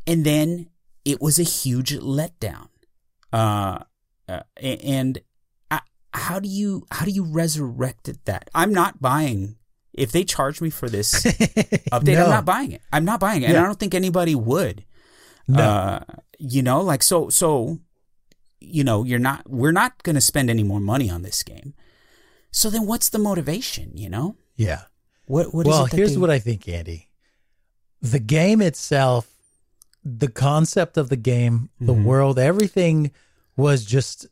[0.07, 0.69] and then
[1.05, 2.69] it was a huge letdown.
[3.33, 3.79] Uh,
[4.27, 5.19] uh and
[5.69, 5.81] I,
[6.13, 8.49] how do you how do you resurrect that?
[8.55, 9.57] I'm not buying.
[9.93, 11.13] If they charge me for this
[11.91, 12.23] update, no.
[12.23, 12.81] I'm not buying it.
[12.93, 13.57] I'm not buying it, yeah.
[13.57, 14.85] and I don't think anybody would.
[15.49, 15.61] No.
[15.61, 15.99] Uh,
[16.39, 17.79] you know, like so so
[18.61, 21.73] you know, you're not we're not going to spend any more money on this game.
[22.51, 24.37] So then what's the motivation, you know?
[24.55, 24.83] Yeah.
[25.25, 26.17] What what Well, here's they...
[26.19, 27.09] what I think, Andy.
[28.01, 29.27] The game itself,
[30.03, 32.03] the concept of the game, the mm-hmm.
[32.03, 33.11] world, everything
[33.55, 34.27] was just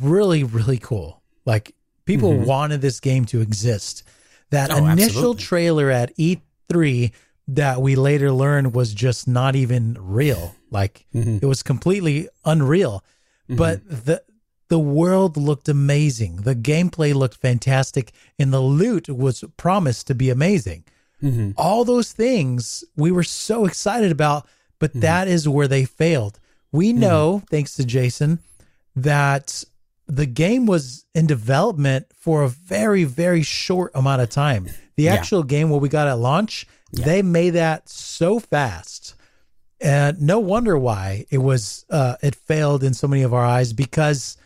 [0.00, 1.22] really really cool.
[1.44, 2.44] Like people mm-hmm.
[2.44, 4.02] wanted this game to exist.
[4.50, 5.42] That oh, initial absolutely.
[5.42, 7.12] trailer at E3
[7.48, 10.54] that we later learned was just not even real.
[10.70, 11.38] Like mm-hmm.
[11.42, 13.04] it was completely unreal.
[13.48, 13.56] Mm-hmm.
[13.56, 14.22] But the
[14.68, 16.42] the world looked amazing.
[16.42, 20.84] The gameplay looked fantastic, and the loot was promised to be amazing.
[21.22, 21.52] Mm-hmm.
[21.56, 24.46] All those things we were so excited about,
[24.78, 25.00] but mm-hmm.
[25.00, 26.38] that is where they failed.
[26.72, 27.00] We mm-hmm.
[27.00, 28.38] know, thanks to Jason,
[28.94, 29.64] that
[30.06, 34.68] the game was in development for a very, very short amount of time.
[34.96, 35.46] The actual yeah.
[35.48, 37.04] game, what we got at launch, yeah.
[37.04, 39.14] They made that so fast.
[39.80, 43.72] And no wonder why it was uh, it failed in so many of our eyes
[43.72, 44.36] because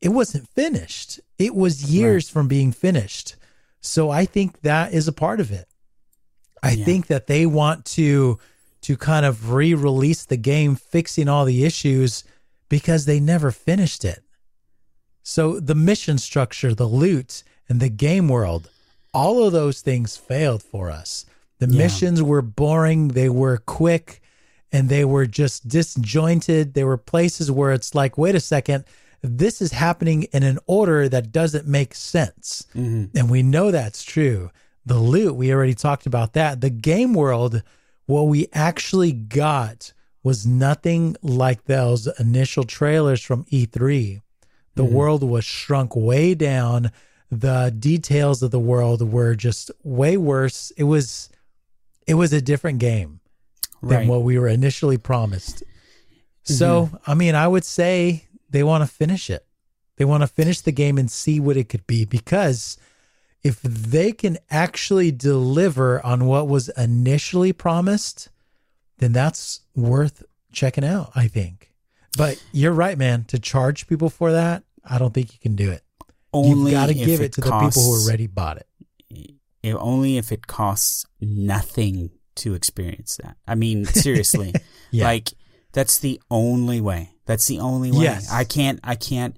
[0.00, 1.18] it wasn't finished.
[1.38, 2.32] It was years right.
[2.32, 3.36] from being finished.
[3.80, 5.66] So I think that is a part of it.
[6.62, 6.84] I yeah.
[6.84, 8.38] think that they want to
[8.82, 12.24] to kind of re-release the game fixing all the issues
[12.68, 14.24] because they never finished it.
[15.22, 18.70] So the mission structure, the loot, and the game world,
[19.14, 21.26] all of those things failed for us.
[21.58, 21.78] The yeah.
[21.78, 24.20] missions were boring, they were quick,
[24.72, 26.74] and they were just disjointed.
[26.74, 28.84] There were places where it's like, wait a second,
[29.22, 32.66] this is happening in an order that doesn't make sense.
[32.74, 33.16] Mm-hmm.
[33.16, 34.50] And we know that's true.
[34.84, 36.60] The loot, we already talked about that.
[36.60, 37.62] The game world,
[38.06, 39.92] what we actually got
[40.22, 44.20] was nothing like those initial trailers from E3.
[44.74, 44.94] The mm-hmm.
[44.94, 46.90] world was shrunk way down.
[47.30, 50.70] The details of the world were just way worse.
[50.76, 51.28] It was
[52.06, 53.20] it was a different game
[53.82, 55.62] than what we were initially promised.
[55.62, 56.54] Mm-hmm.
[56.54, 59.44] So, I mean, I would say they want to finish it.
[59.96, 62.76] They want to finish the game and see what it could be because
[63.44, 68.28] if they can actually deliver on what was initially promised,
[68.98, 71.72] then that's worth checking out, I think.
[72.16, 73.24] But you're right, man.
[73.24, 75.82] To charge people for that, I don't think you can do it.
[76.32, 78.66] only You've got to give it, to the people who already bought it.
[79.62, 83.36] if- only if it costs nothing to experience that.
[83.46, 84.52] I mean, seriously,
[84.90, 85.04] Yeah.
[85.04, 85.30] like
[85.72, 87.10] that's the only way.
[87.26, 88.02] That's the only way.
[88.04, 88.30] Yes.
[88.30, 88.78] I can't.
[88.84, 89.36] I can't.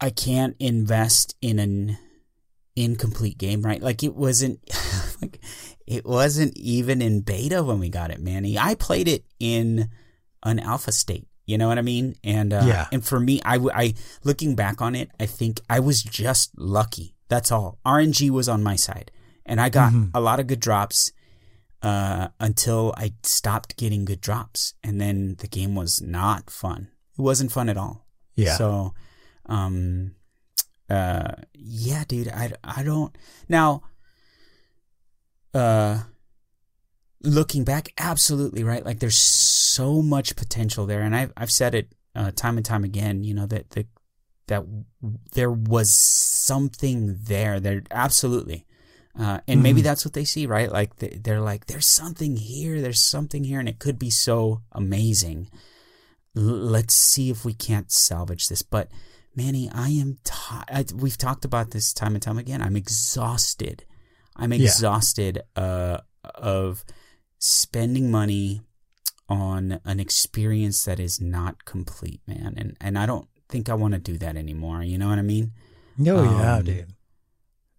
[0.00, 1.98] I can't invest in an
[2.84, 3.82] incomplete game, right?
[3.82, 4.60] Like it wasn't.
[5.22, 5.40] like
[5.86, 8.58] it wasn't even in beta when we got it, Manny.
[8.58, 9.88] I played it in
[10.42, 11.26] an alpha state.
[11.46, 12.14] You know what I mean?
[12.22, 12.86] And uh, Yeah.
[12.92, 17.14] and for me, I, I looking back on it, I think I was just lucky.
[17.28, 17.78] That's all.
[17.86, 19.10] RNG was on my side,
[19.46, 20.10] and I got Mhm.
[20.14, 21.12] a lot of good drops
[21.82, 26.88] uh, until I stopped getting good drops, and then the game was not fun.
[27.18, 28.06] It wasn't fun at all.
[28.36, 28.56] Yeah.
[28.56, 28.94] So,
[29.46, 30.12] um,
[30.90, 33.16] uh, yeah, dude, I, I don't
[33.48, 33.82] now.
[35.54, 36.02] Uh,
[37.22, 38.84] looking back, absolutely right.
[38.84, 42.84] Like there's so much potential there, and I've I've said it uh, time and time
[42.84, 43.24] again.
[43.24, 43.86] You know that the
[44.46, 44.64] that
[45.32, 47.60] there was something there.
[47.60, 48.64] There absolutely.
[49.18, 49.84] Uh, and maybe Mhm.
[49.84, 50.70] that's what they see, right?
[50.70, 54.62] Like they, they're like, there's something here, there's something here, and it could be so
[54.70, 55.50] amazing.
[56.36, 58.62] L- let's see if we can't salvage this.
[58.62, 58.90] But
[59.34, 60.18] Manny, I am.
[60.24, 60.92] tired.
[60.92, 62.60] we've talked about this time and time again.
[62.62, 63.84] I'm exhausted.
[64.36, 64.64] I'm Yeah.
[64.64, 65.98] exhausted uh,
[66.34, 66.84] of
[67.38, 68.62] spending money
[69.28, 72.54] on an experience that is not complete, man.
[72.56, 74.82] And and I don't think I want to do that anymore.
[74.82, 75.52] You know what I mean?
[75.98, 76.94] Yeah, Um, dude.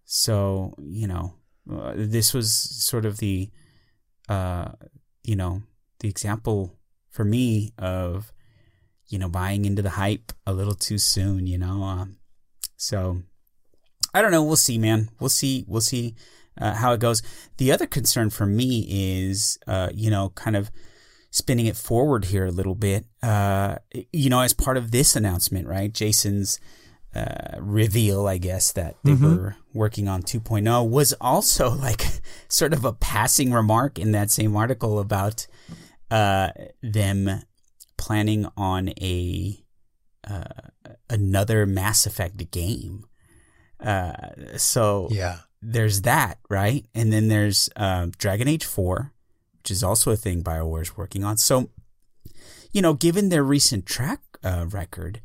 [0.04, 1.34] So you know,
[1.70, 3.50] uh, this was sort of the,
[4.28, 4.72] uh,
[5.24, 5.62] you know,
[6.00, 6.76] the example
[7.10, 8.32] for me of,
[9.10, 11.46] you know, buying into the hype a little too soon.
[11.46, 12.16] You know, um,
[12.76, 13.22] so
[14.14, 14.42] I don't know.
[14.42, 15.10] We'll see, man.
[15.20, 15.64] We'll see.
[15.68, 16.14] We'll see
[16.60, 17.22] uh, how it goes.
[17.58, 20.70] The other concern for me is, uh, you know, kind of
[21.30, 23.04] spinning it forward here a little bit.
[23.22, 23.76] Uh,
[24.12, 25.92] you know, as part of this announcement, right?
[25.92, 26.58] Jason's
[27.14, 29.22] uh, reveal, I guess, that they Mhm.
[29.36, 32.04] were working on 2.0 was also like
[32.48, 35.46] sort of a passing remark in that same article about
[36.10, 36.50] uh,
[36.82, 37.42] them
[38.00, 39.62] planning on a
[40.28, 40.44] uh,
[41.08, 43.04] another Mass Effect game.
[43.78, 44.12] Uh,
[44.56, 45.38] so Yeah.
[45.62, 46.84] there's that, right?
[46.94, 49.12] And then there's um, Dragon Age 4,
[49.58, 51.36] which is also a thing BioWare's working on.
[51.36, 51.70] So,
[52.72, 55.20] you know, given their recent track uh, record,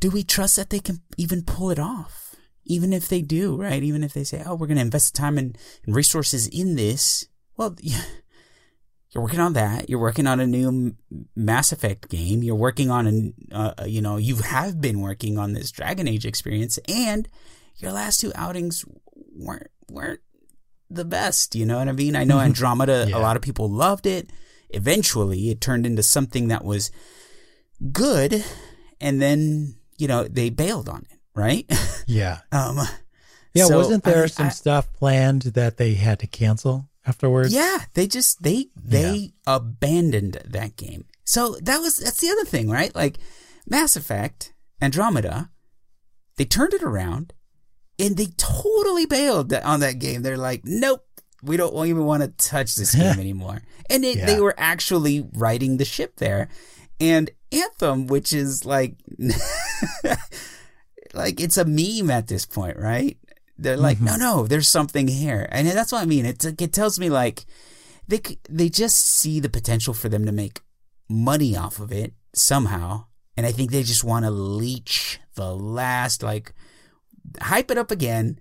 [0.00, 2.34] do we trust that they can even pull it off?
[2.64, 3.82] Even if they do, right?
[3.82, 7.26] Even if they say, oh, we're going to invest time and, and resources in this.
[7.56, 8.02] Well, yeah,
[9.12, 9.88] you're working on that.
[9.90, 10.94] You're working on a new
[11.36, 12.42] Mass Effect game.
[12.42, 16.24] You're working on an, uh, you know, you have been working on this Dragon Age
[16.24, 17.28] experience, and
[17.76, 18.84] your last two outings
[19.34, 20.20] weren't weren't
[20.88, 21.54] the best.
[21.54, 22.16] You know what I mean?
[22.16, 23.06] I know Andromeda.
[23.08, 23.16] Yeah.
[23.16, 24.30] A lot of people loved it.
[24.70, 26.90] Eventually, it turned into something that was
[27.92, 28.42] good,
[29.00, 31.70] and then you know they bailed on it, right?
[32.06, 32.38] Yeah.
[32.52, 32.78] um,
[33.54, 33.66] Yeah.
[33.66, 37.52] so, wasn't there mean, some I- stuff planned that they had to cancel afterwards?
[37.52, 41.04] Yeah, they just they they abandoned that game.
[41.24, 42.94] So that was that's the other thing, right?
[42.94, 43.18] Like
[43.66, 45.50] Mass Effect, Andromeda,
[46.36, 47.32] they turned it around
[47.98, 50.22] and they totally bailed on that game.
[50.22, 51.04] They're like, nope,
[51.42, 53.62] we don't even want to touch this game anymore.
[53.90, 56.48] And it, they were actually riding the ship there.
[57.00, 58.96] And Anthem, which is like,
[61.14, 63.18] like it's a meme at this point, right?
[63.62, 64.06] They're like, mm-hmm.
[64.06, 66.26] no, no, there's something here, and that's what I mean.
[66.26, 67.46] It it tells me like
[68.08, 70.60] they they just see the potential for them to make
[71.08, 73.04] money off of it somehow,
[73.36, 76.52] and I think they just want to leech the last like
[77.40, 78.38] hype it up again.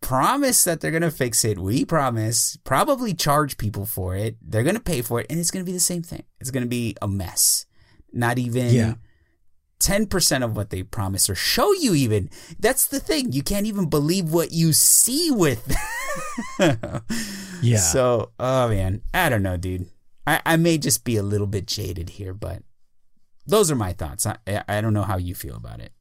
[0.00, 1.58] Promise that they're gonna fix it.
[1.58, 2.56] We promise.
[2.62, 4.36] Probably charge people for it.
[4.40, 6.24] They're gonna pay for it, and it's gonna be the same thing.
[6.40, 7.66] It's gonna be a mess.
[8.12, 8.94] Not even Yeah.
[9.80, 12.30] 10% of what they promise or show you even.
[12.58, 13.32] That's the thing.
[13.32, 15.76] You can't even believe what you see with.
[17.62, 17.78] Yeah.
[17.78, 19.86] So, oh man, I don't know, dude.
[20.26, 22.62] I, I may just be a little bit jaded here, but
[23.46, 24.26] those are my thoughts.
[24.26, 24.36] I,
[24.68, 25.92] I don't know how you feel about it.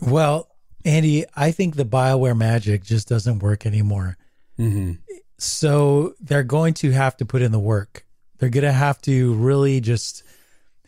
[0.00, 0.48] Well,
[0.84, 4.16] Andy, I think the BioWare magic just doesn't work anymore.
[4.58, 4.94] Mm-hmm.
[5.38, 8.04] So they're going to have to put in the work.
[8.38, 10.24] They're going to have to really just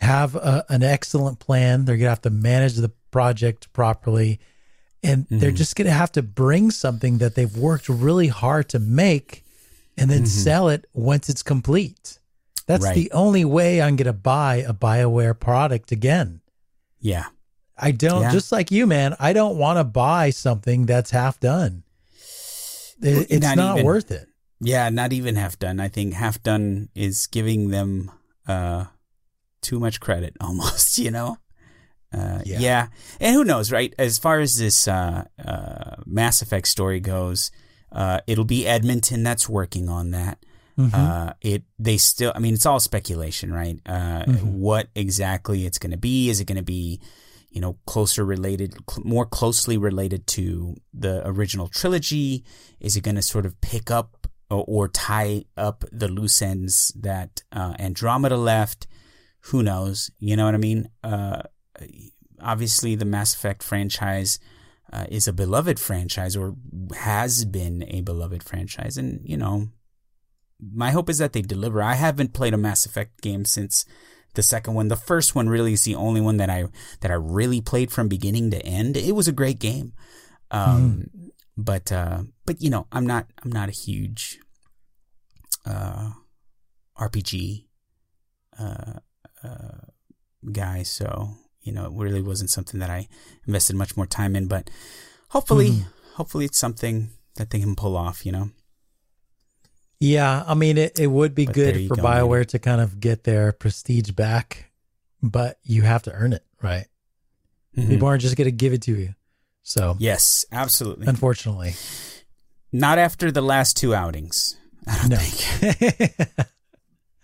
[0.04, 1.84] have a, an excellent plan.
[1.84, 4.40] They're going to have to manage the project properly.
[5.02, 5.56] And they're Mhm.
[5.56, 9.44] just going to have to bring something that they've worked really hard to make
[9.98, 10.28] and then Mhm.
[10.28, 12.18] sell it once it's complete.
[12.66, 12.94] That's Right.
[12.94, 16.40] the only way I'm going to buy a BioWare product again.
[17.00, 17.24] Yeah.
[17.76, 18.30] I don't, Yeah.
[18.32, 21.82] just like you, man, I don't want to buy something that's half done.
[23.02, 23.84] It- it's Not not, even.
[23.86, 24.28] worth it.
[24.60, 25.80] Yeah, not even half done.
[25.80, 28.10] I think half done is giving them
[28.46, 28.84] uh
[29.64, 31.36] too much credit almost, you know?
[32.12, 32.58] Uh, Yeah.
[32.60, 32.86] yeah.
[33.20, 33.92] and who knows, right?
[33.98, 37.50] As far as this uh, uh, Mass Effect story goes,
[37.90, 40.38] uh, it'll be Edmonton that's working on that.
[40.78, 40.94] Mm-hmm.
[40.94, 43.78] Uh, it they still, I mean, it's all speculation, right?
[43.86, 44.60] Uh, Mm-hmm.
[44.60, 46.28] What exactly it's going to be?
[46.30, 47.00] Is it going to be,
[47.50, 52.44] you know, closer related, cl- more closely related to the original trilogy?
[52.80, 56.92] Is it going to sort of pick up or, or tie up the loose ends
[57.00, 58.86] that uh, Andromeda left?
[59.46, 60.10] Who knows?
[60.18, 60.88] You know what I mean?
[61.02, 61.42] Uh,
[62.40, 64.38] obviously, the Mass Effect franchise.
[64.92, 66.54] Uh, is a beloved franchise or
[66.94, 69.66] has been a beloved franchise and you know
[70.72, 71.82] my hope is that they deliver.
[71.82, 73.84] I haven't played a Mass Effect game since
[74.34, 74.88] the second one.
[74.88, 76.66] The first one really is the only one that I
[77.00, 78.96] that I really played from beginning to end.
[78.96, 79.92] It was a great game.
[80.50, 81.10] Um,
[81.56, 84.38] but uh, but you know, I'm not I'm not a huge
[85.66, 86.10] uh,
[86.98, 87.66] RPG
[88.58, 89.00] uh,
[89.44, 89.86] uh,
[90.52, 91.30] guy, so
[91.62, 93.08] you know, it really wasn't something that I
[93.46, 94.46] invested much more time in.
[94.48, 94.70] But
[95.28, 95.84] hopefully,
[96.14, 98.24] hopefully, it's something that they can pull off.
[98.26, 98.50] You know.
[100.00, 102.46] Yeah, I mean, it, it would be But good for go, BioWare man.
[102.46, 104.70] to kind of get their prestige back,
[105.22, 106.86] but you have to earn it, right?
[107.76, 107.88] Mhm.
[107.88, 109.14] People aren't just going to give it to you.
[109.62, 111.06] So, Yes, absolutely.
[111.06, 111.74] unfortunately,
[112.70, 114.56] Not after the last two outings.
[114.86, 115.16] I don't no.
[115.16, 116.14] think.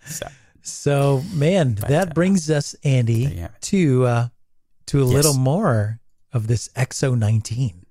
[0.07, 0.27] So,
[0.71, 3.61] so, man, But, that uh, brings us, Andy, there you have it.
[3.61, 4.27] to uh,
[4.87, 5.13] to a Yes.
[5.13, 5.99] little more
[6.33, 7.85] of this XO nineteen.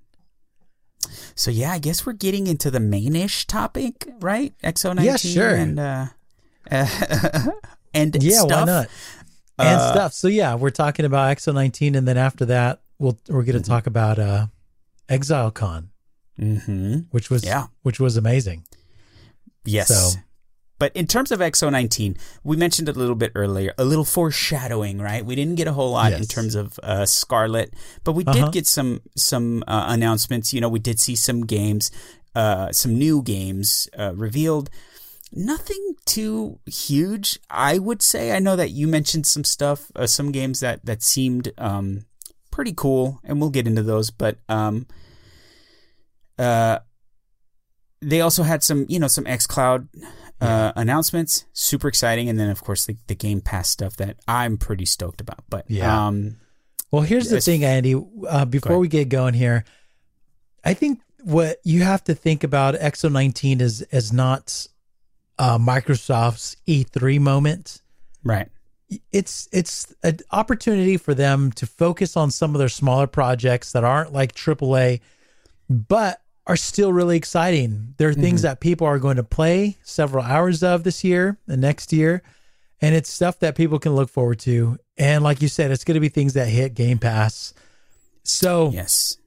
[1.35, 4.53] so yeah, I guess we're getting into the main-ish topic, right?
[4.63, 5.05] XO nineteen.
[5.05, 5.55] Yeah, sure.
[5.55, 6.05] And uh,
[7.93, 8.51] and Yeah, stuff.
[8.51, 8.87] why not?
[9.59, 10.13] And Uh, stuff.
[10.13, 13.67] So yeah, we're talking about XO nineteen, and then after that, we'll we're going to
[13.67, 14.47] talk about uh,
[15.09, 15.87] ExileCon,
[16.39, 16.95] Mm-hmm.
[17.11, 17.67] which was Yeah.
[17.83, 18.63] which was amazing.
[19.65, 19.87] Yes.
[19.89, 20.19] So-
[20.81, 24.97] But in terms of XO19, we mentioned it a little bit earlier, a little foreshadowing,
[24.97, 25.23] right?
[25.23, 27.69] We didn't get a whole lot in terms of uh, Scarlet,
[28.03, 28.45] but we Uh-huh.
[28.45, 30.53] did get some some uh, announcements.
[30.55, 31.91] You know, we did see some games,
[32.33, 34.71] uh, some new games uh, revealed.
[35.31, 38.31] Nothing too huge, I would say.
[38.35, 42.05] I know that you mentioned some stuff, uh, some games that that seemed um,
[42.49, 44.09] pretty cool, and we'll get into those.
[44.09, 44.87] But um,
[46.39, 46.79] uh,
[48.01, 49.87] they also had some, you know, some XCloud
[50.41, 51.45] uh, announcements.
[51.53, 55.21] Super exciting, and then of course the, the Game Pass stuff that I'm pretty stoked
[55.21, 55.43] about.
[55.49, 56.07] But Yeah.
[56.07, 56.37] um,
[56.91, 57.95] Well, here's the thing, Andy.
[58.27, 59.63] Uh, before we get going here,
[60.63, 64.67] I think what you have to think about XO19 is is not
[65.39, 67.81] uh, Microsoft's E3 moment.
[68.23, 68.49] right,
[69.11, 73.83] It's it's an opportunity for them to focus on some of their smaller projects that
[73.83, 74.99] aren't like AAA,
[75.69, 77.93] but are still really exciting.
[77.97, 81.61] There are things that people are going to play several hours of this year and
[81.61, 82.23] next year,
[82.81, 84.77] and it's stuff that people can look forward to.
[84.97, 87.53] And like you said, it's going to be things that hit Game Pass.
[88.23, 89.17] So yes,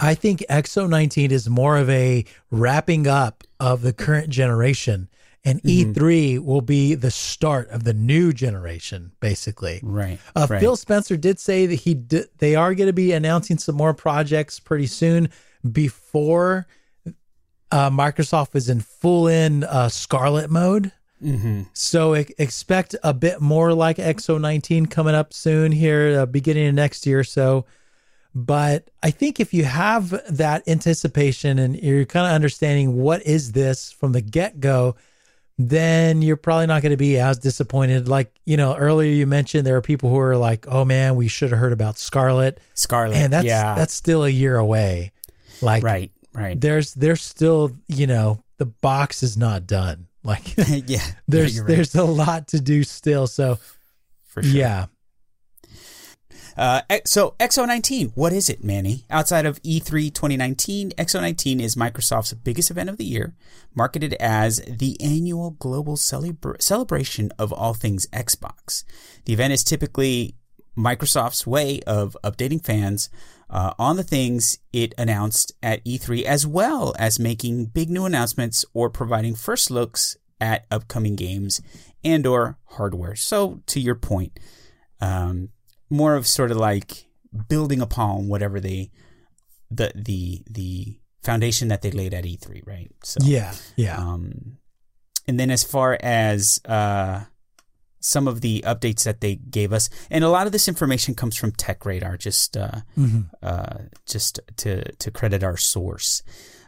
[0.00, 5.08] I think XO19 is more of a wrapping up of the current generation,
[5.44, 9.80] and E3 will be the start of the new generation, basically.
[9.82, 10.60] right, Uh, right.
[10.60, 11.94] Phil Spencer did say that he
[12.38, 15.30] they are going to be announcing some more projects pretty soon
[15.72, 16.66] before
[17.70, 20.92] uh, Microsoft is in full in uh, Scarlet mode.
[21.20, 26.74] hmm So expect a bit more like XO19 coming up soon here, uh, beginning of
[26.74, 27.66] next year or so.
[28.34, 33.52] But I think if you have that anticipation and you're kind of understanding what is
[33.52, 34.94] this from the get go,
[35.58, 38.06] then you're probably not going to be as disappointed.
[38.06, 41.26] Like, you know, earlier you mentioned there are people who are like, oh man, we
[41.26, 42.60] should have heard about Scarlet.
[42.74, 43.16] Scarlet.
[43.16, 45.10] And that's yeah, that's still a year away.
[45.60, 46.60] Like right, right.
[46.60, 50.06] there's there's still, you know, the box is not done.
[50.24, 50.56] Like
[50.86, 53.26] yeah, there's yeah, right, there's a lot to do still.
[53.26, 53.58] So
[54.26, 54.52] for sure.
[54.52, 54.86] yeah,
[56.56, 59.04] Uh, so XO19, what is it, Manny?
[59.10, 63.34] Outside of E E3 2019, XO19 is Microsoft's biggest event of the year,
[63.74, 68.82] marketed as the annual global celebra- celebration of all things Xbox.
[69.24, 70.34] The event is typically
[70.76, 73.08] Microsoft's way of updating fans
[73.50, 78.64] uh, on the things it announced at E3, as well as making big new announcements
[78.74, 81.60] or providing first looks at upcoming games
[82.04, 83.16] and or hardware.
[83.16, 84.38] So, to your point,
[85.00, 85.50] um,
[85.90, 87.06] more of sort of like
[87.48, 88.90] building upon whatever they
[89.70, 92.90] the the the foundation that they laid at E3, right?
[93.02, 93.96] So yeah, yeah.
[93.96, 94.58] um,
[95.26, 97.24] and then as far as uh,
[98.00, 101.36] some of the updates that they gave us, and a lot of this information comes
[101.36, 103.26] from Tech Radar, just uh, Mhm.
[103.42, 106.22] uh, just to to credit our source.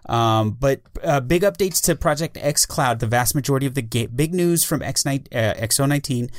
[0.08, 2.98] Um, but uh, big updates to Project X Cloud.
[3.00, 6.30] The vast majority of the ga- big news from X uh, XO19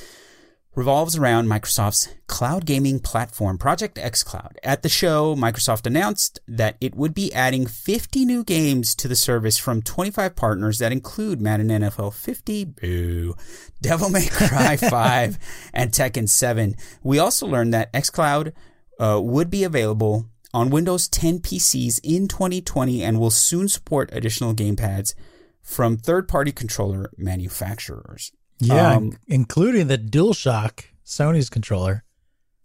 [0.74, 4.54] revolves around Microsoft's cloud gaming platform, Project xCloud.
[4.64, 9.16] At the show, Microsoft announced that it would be adding 50 new games to the
[9.16, 13.36] service from 25 partners that include Madden NFL 50, boo,
[13.82, 15.38] Devil May Cry 5,
[15.74, 16.76] and Tekken 7.
[17.04, 18.54] We also learned that xCloud
[18.98, 24.54] uh, would be available on Windows 10 PCs in 2020 and will soon support additional
[24.54, 25.14] gamepads
[25.62, 28.32] from third-party controller manufacturers.
[28.62, 32.04] Yeah, Um, including the DualShock, Sony's controller.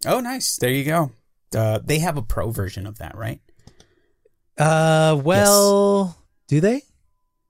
[0.07, 0.57] Oh, nice.
[0.57, 1.11] There you go.
[1.57, 3.41] Uh, they have a pro version of that, right?
[4.59, 6.17] Uh, well,
[6.49, 6.83] do they?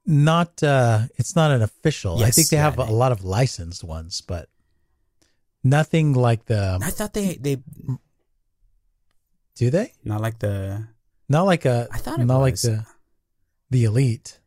[0.07, 0.63] Not.
[0.63, 2.23] Uh, it's not an official.
[2.23, 4.49] I think they have a lot of licensed ones, but
[5.65, 6.79] nothing like the.
[6.81, 7.57] I thought they they
[9.57, 9.93] Do they?
[10.05, 10.87] not like the
[11.29, 11.89] Not like a.
[11.91, 12.87] I thought it not like the,
[13.71, 14.39] the elite.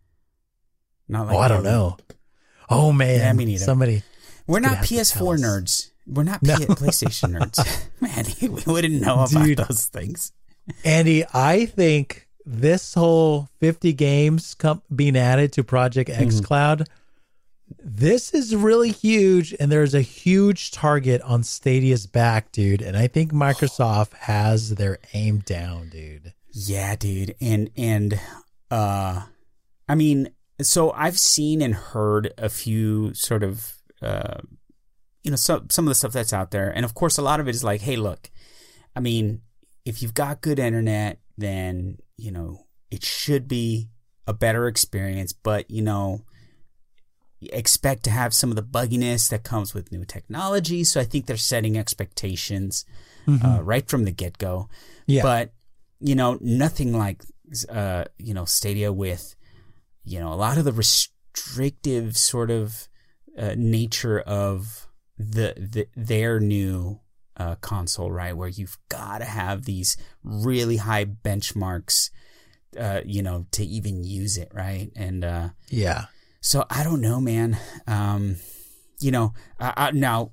[1.09, 1.97] not like oh, I don't the- know.
[2.69, 3.63] Oh man, Yeah, me neither.
[3.65, 4.03] somebody.
[4.47, 5.89] We're not have to tell PS4 nerds.
[6.07, 6.55] We're not No.
[6.55, 7.59] PlayStation nerds.
[8.01, 8.25] Man,
[8.65, 9.57] we wouldn't know about Dude.
[9.59, 10.31] those things.
[10.83, 16.23] Andy, I think this whole 50 games com- being added to Project Mm-hmm.
[16.23, 16.87] X Cloud,
[17.83, 22.81] this is really huge, and there's a huge target on Stadia's back, dude.
[22.81, 26.33] And I think Microsoft has their aim down, dude.
[26.51, 27.35] Yeah, dude.
[27.39, 28.19] And and
[28.71, 29.23] uh
[29.87, 30.29] I mean,
[30.61, 34.37] so I've seen and heard a few sort of uh
[35.23, 36.69] you know, some some of the stuff that's out there.
[36.69, 38.29] And of course a lot of it is like, hey, look,
[38.95, 39.41] I mean,
[39.85, 43.89] if you've got good internet, then, you know, it should be
[44.27, 46.21] a better experience, but you know,
[47.41, 50.83] expect to have some of the bugginess that comes with new technology.
[50.83, 52.85] So I think they're setting expectations
[53.27, 54.69] uh, right from the get go.
[55.05, 55.23] Yeah.
[55.23, 55.53] But
[55.99, 57.23] you know, nothing like
[57.69, 59.35] uh, you know Stadia with
[60.03, 62.87] you know a lot of the restrictive sort of
[63.37, 64.87] uh, nature of
[65.17, 66.99] the, the their new
[67.37, 68.35] uh, console, right?
[68.35, 72.09] Where you've got to have these really high benchmarks,
[72.77, 74.91] uh, you know, to even use it, right?
[74.95, 76.05] And uh, Yeah.
[76.41, 77.57] so I don't know, man.
[77.87, 78.37] Um,
[78.99, 80.31] you know, I, I, now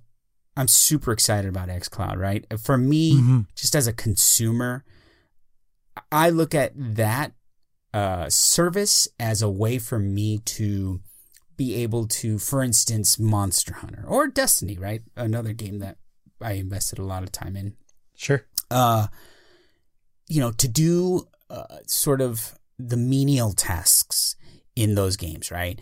[0.57, 2.45] I'm super excited about xCloud, right?
[2.59, 3.47] For me, Mhm.
[3.55, 4.85] just as a consumer,
[6.13, 7.33] I look at that
[7.97, 11.01] uh, service as a way for me to
[11.57, 15.03] be able to, for instance, Monster Hunter or Destiny, right?
[15.17, 15.97] Another game that
[16.41, 17.75] I invested a lot of time in
[18.15, 18.45] Sure.
[18.71, 19.07] uh,
[20.29, 24.37] you know, to do uh, sort of the menial tasks
[24.75, 25.81] in those games, right?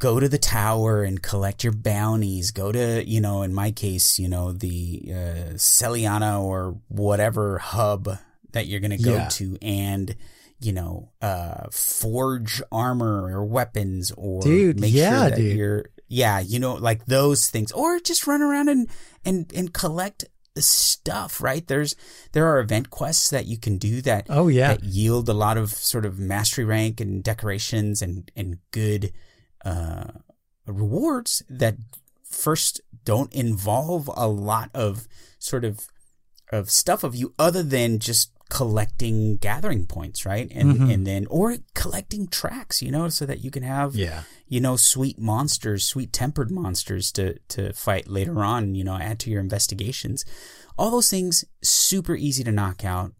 [0.00, 2.50] Go to the tower and collect your bounties.
[2.50, 8.18] Go to, you know, in my case, you know, the uh, Seliana or whatever hub
[8.52, 9.28] that you're going to go Yeah.
[9.28, 10.16] to and,
[10.64, 15.56] you know, uh, forge armor or weapons or Dude, make yeah, sure that dude.
[15.56, 18.88] you're, yeah, you know, like those things, or just run around and,
[19.24, 20.24] and, and collect
[20.56, 21.66] stuff, right?
[21.66, 21.96] There's,
[22.32, 24.74] there are event quests that you can do that, Oh, yeah.
[24.74, 29.12] that yield a lot of sort of mastery rank and decorations and, and good,
[29.64, 30.04] uh,
[30.66, 31.76] rewards that
[32.24, 35.08] first don't involve a lot of
[35.38, 35.88] sort of
[36.50, 40.48] of stuff of you other than just collecting gathering points, right?
[40.54, 40.92] And Mhm.
[40.94, 44.24] and then or collecting tracks, you know, so that you can have Yeah.
[44.46, 49.18] you know sweet monsters, sweet tempered monsters to to fight later on, you know, add
[49.20, 50.24] to your investigations.
[50.76, 53.12] All those things super easy to knock out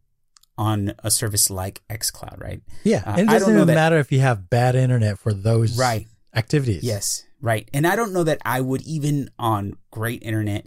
[0.58, 2.60] on a service like xCloud, right?
[2.84, 3.02] Yeah.
[3.06, 6.06] Uh, and it doesn't even that- matter if you have bad internet for those Right.
[6.36, 6.82] activities.
[6.82, 7.66] Yes, right.
[7.72, 10.66] And I don't know that I would even on great internet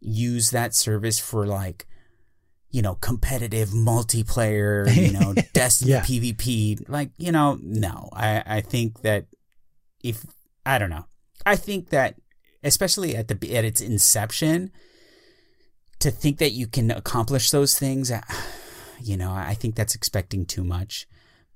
[0.00, 1.87] use that service for like,
[2.70, 6.02] you know, competitive multiplayer, you know, Destiny Yeah.
[6.02, 6.88] PvP.
[6.88, 8.08] Like, you know, no.
[8.12, 9.26] I, I think that
[10.02, 10.24] if
[10.66, 11.06] I don't know.
[11.46, 12.16] I think that
[12.62, 14.70] especially at the at its inception,
[16.00, 18.20] to think that you can accomplish those things, uh,
[19.02, 21.06] you know, I think that's expecting too much.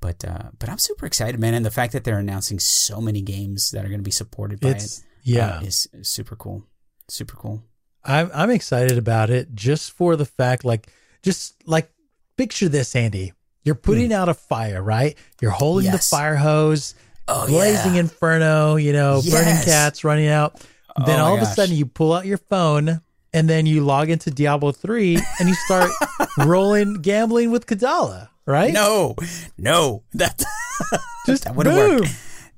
[0.00, 3.22] But uh, but I'm super excited, man, and the fact that they're announcing so many
[3.22, 5.58] games that are going to be supported by It's, it yeah.
[5.58, 6.64] uh, is super cool,
[7.08, 7.62] super cool.
[8.04, 10.88] I'm I'm excited about it just for the fact, like,
[11.22, 11.90] just like
[12.36, 13.32] picture this, Andy.
[13.64, 15.16] You're putting out a fire, right?
[15.40, 15.84] You're holding.
[15.86, 16.10] Yes.
[16.10, 16.94] the fire hose,
[17.28, 18.00] Oh, blazing yeah.
[18.00, 20.60] inferno, you know, burning cats running out.
[21.06, 21.54] Then Oh, all of a gosh.
[21.54, 23.00] sudden you pull out your phone
[23.32, 25.90] and then you log into Diablo 3 and you start
[26.44, 28.72] rolling gambling with Kadala, right?
[28.72, 29.14] No,
[29.56, 30.42] no, that
[31.26, 32.00] just that wouldn't boom.
[32.00, 32.08] work.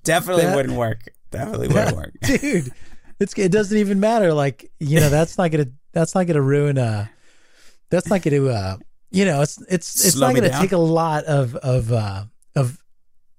[0.05, 1.03] Definitely That- wouldn't work.
[1.31, 2.13] Definitely wouldn't work.
[2.23, 2.73] dude.
[3.21, 4.33] It's it doesn't even matter.
[4.33, 6.79] Like you know, that's not gonna that's not gonna ruin.
[6.79, 7.07] Uh,
[7.91, 8.47] that's not gonna.
[8.47, 8.77] Uh,
[9.11, 12.25] you know, it's it's it's Slow not gonna take a lot of of uh
[12.57, 12.83] of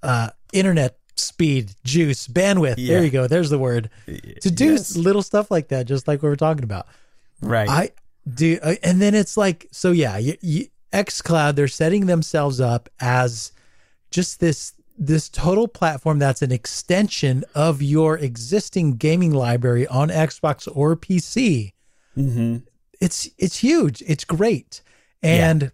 [0.04, 2.76] uh internet speed, juice, bandwidth.
[2.78, 2.96] Yeah.
[2.96, 3.28] There you go.
[3.28, 3.90] There's the word.
[4.42, 4.96] To do Yes.
[4.96, 6.88] little stuff like that, just like we were talking about.
[7.42, 7.70] Right.
[7.70, 7.90] I
[8.32, 12.90] do, uh, and then it's like, so yeah, you, you, XCloud, they're setting themselves up
[13.00, 13.52] as
[14.12, 20.70] just this this total platform that's an extension of your existing gaming library on Xbox
[20.74, 21.74] or PC.
[22.18, 22.58] mm-hmm.
[23.02, 24.02] It's it's huge.
[24.08, 24.82] It's great,
[25.22, 25.72] and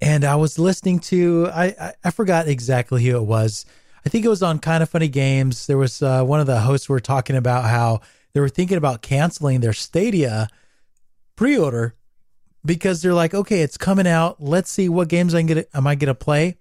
[0.00, 3.64] and I was listening to I, I I forgot exactly who it was.
[4.04, 5.66] I think it was on Kind of Funny Games.
[5.66, 8.00] There was uh, one of the hosts were talking about how
[8.32, 10.48] they were thinking about canceling their Stadia
[11.36, 11.94] pre-order
[12.64, 14.40] because they're like, okay, it's coming out.
[14.42, 15.68] Let's see what games I can get.
[15.74, 16.56] Am I to play?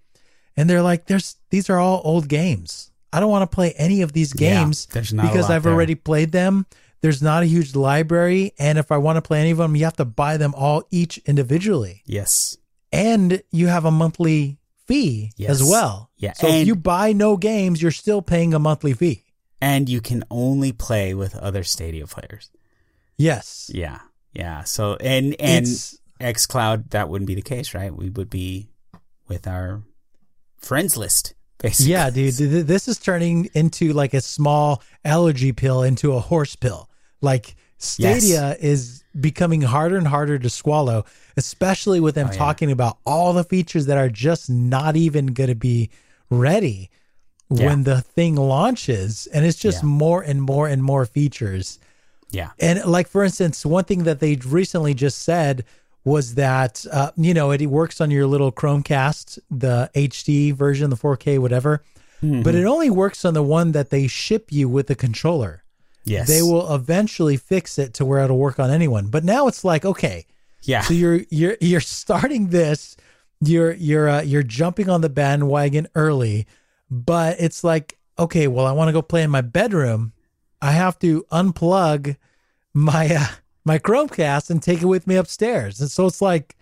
[0.58, 2.92] And they're like, there's these are all old games.
[3.12, 5.74] I don't want to play any of these Yeah, games not because I've there.
[5.74, 6.66] already played them.
[7.02, 9.86] There's not a huge library, and if I want to play any of them, you
[9.86, 12.58] have to buy them all each individually, Yes.
[12.92, 15.52] and you have a monthly fee Yes.
[15.52, 16.10] as well.
[16.18, 19.24] Yeah, So if you buy no games, you're still paying a monthly fee.
[19.62, 22.50] And you can only play with other Stadia players.
[23.18, 23.70] Yes.
[23.74, 24.00] Yeah.
[24.34, 24.64] Yeah.
[24.64, 27.96] So and and It's- XCloud that wouldn't be the case, right?
[27.96, 28.70] We would be
[29.28, 29.84] with our
[30.58, 31.92] friends list, basically.
[31.92, 36.20] Yeah, dude, th- th- this is turning into like a small allergy pill into a
[36.20, 36.89] horse pill.
[37.22, 41.06] Like Stadia is becoming harder and harder to swallow,
[41.38, 42.38] especially with them Oh, yeah.
[42.38, 45.90] talking about all the features that are just not even going to be
[46.30, 46.90] ready
[47.48, 49.28] when the thing launches.
[49.34, 49.88] And it's just Yeah.
[49.90, 51.80] more and more and more features.
[52.32, 52.52] Yeah.
[52.60, 55.66] And like for instance, one thing that they recently just said
[56.06, 60.96] was that uh, you know it works on your little Chromecast, the HD version, the
[60.96, 61.84] 4K, whatever,
[62.22, 62.42] Mm-hmm.
[62.44, 65.64] but it only works on the one that they ship you with the controller.
[66.10, 66.28] Yes.
[66.28, 69.08] They will eventually fix it to where it'll work on anyone.
[69.08, 70.26] But now it's like, okay,
[70.64, 70.82] Yeah.
[70.82, 72.98] so you're you're you're starting this,
[73.42, 76.48] you're you're uh, you're jumping on the bandwagon early,
[76.90, 80.14] but it's like, okay, well, I want to go play in my bedroom.
[80.62, 82.18] I have to unplug
[82.74, 83.28] my uh,
[83.66, 85.80] my Chromecast and take it with me upstairs.
[85.80, 86.56] And so it's like,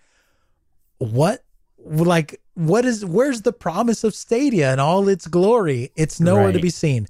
[0.97, 1.43] what,
[1.77, 3.05] like, what is?
[3.05, 5.91] Where's the promise of Stadia and all its glory?
[5.95, 7.07] It's nowhere to be seen.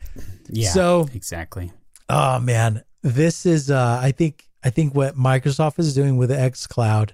[0.50, 0.70] yeah.
[0.70, 1.72] so- exactly.
[2.10, 7.12] Oh man, this is uh I think I think what Microsoft is doing with xCloud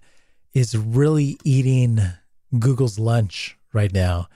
[0.53, 1.99] is really eating
[2.59, 4.27] Google's lunch right now.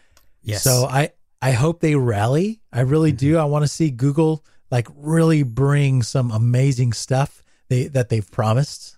[0.42, 0.64] Yes.
[0.64, 2.62] So I I hope they rally.
[2.74, 3.38] I really do.
[3.38, 8.98] I want to see Google like really bring some amazing stuff they that they've promised.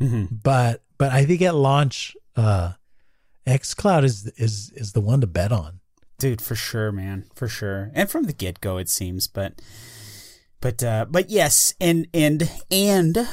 [0.00, 0.28] Mhm.
[0.42, 2.72] But but I think at launch uh
[3.46, 5.80] xCloud is is is the one to bet on.
[6.18, 9.60] dude for sure man for sure and from the get-go it seems but
[10.60, 13.28] but uh but yes and and and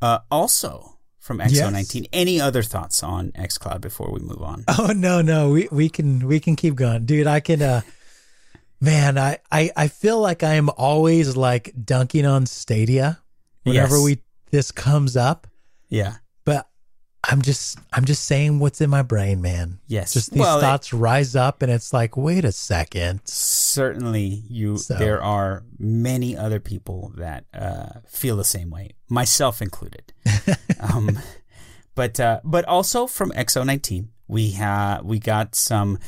[0.00, 5.20] uh also from xo19 any other thoughts on xcloud before we move on Oh no,
[5.22, 7.26] no, we we can we can keep going, dude.
[7.26, 7.62] I can.
[7.62, 7.82] uh
[8.80, 13.20] Man, I I I feel like I am always like dunking on Stadia
[13.62, 14.04] whenever Yes.
[14.04, 14.18] we
[14.50, 15.46] this comes up,
[15.88, 16.16] yeah
[17.30, 19.78] I'm just I'm just saying what's in my brain, man.
[19.86, 20.12] yes.
[20.12, 23.20] Just these Well, it- thoughts rise up, and it's like, wait a second.
[23.24, 29.62] certainly you So- there are many other people that uh feel the same way myself
[29.62, 30.12] included.
[30.80, 31.18] Um
[31.94, 35.98] but uh but also from xo19 we have we got some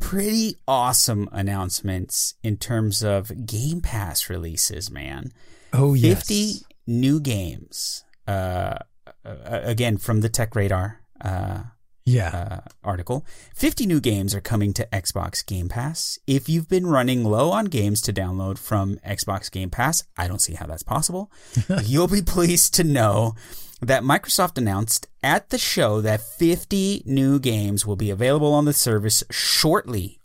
[0.00, 5.30] pretty awesome announcements in terms of game pass releases man.
[5.72, 8.78] Oh yes, 50 new games uh,
[9.24, 11.62] uh again from the tech radar uh
[12.06, 16.18] yeah, uh, article 50 new games are coming to Xbox Game Pass.
[16.26, 20.40] If you've been running low on games to download from Xbox Game Pass, I don't
[20.40, 21.32] see how that's possible.
[21.84, 23.34] You'll be pleased to know
[23.80, 28.72] that Microsoft announced at the show that 50 new games will be available on the
[28.74, 30.20] service shortly,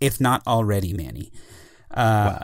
[0.00, 1.32] if not already, Manny.
[1.90, 2.38] Uh,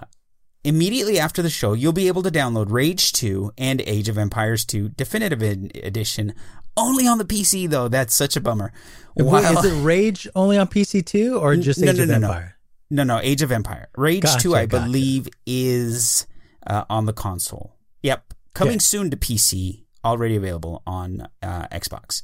[0.65, 4.65] Immediately after the show, you'll be able to download Rage 2 and Age of Empires
[4.65, 6.35] 2 Definitive Edition
[6.77, 7.89] only on the PC, though.
[7.89, 8.73] That's such a bummer.
[9.17, 12.09] Wait, While- is it Rage only on PC too, or just no, Age no, of
[12.11, 12.27] no, no.
[12.29, 12.57] Empire?
[12.91, 13.89] No, no, Age of Empire.
[13.97, 14.85] Rage Gotcha, 2, I gotcha.
[14.85, 16.27] believe, is
[16.67, 17.75] uh, on the console.
[18.03, 18.33] Yep.
[18.55, 18.79] Coming Okay.
[18.81, 22.23] soon to PC, already available on uh, Xbox.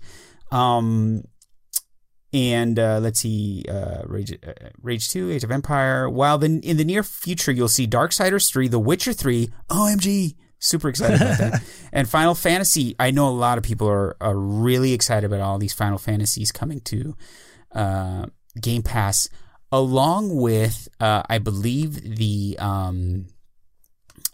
[0.53, 1.24] Um,
[2.33, 4.53] and uh, let's see, uh, Rage, uh,
[4.83, 6.11] Rage 2, Age of Empire.
[6.11, 10.35] While then in the near future, you'll see Darksiders 3, The Witcher 3, OMG.
[10.59, 11.62] Super excited about that.
[11.93, 12.95] And Final Fantasy.
[12.99, 16.53] I know a lot of people are, are really excited about all these Final Fantasies
[16.53, 17.16] coming to
[17.72, 18.26] uh,
[18.61, 19.31] Game Pass,
[19.72, 23.29] along with, uh, I believe, the um,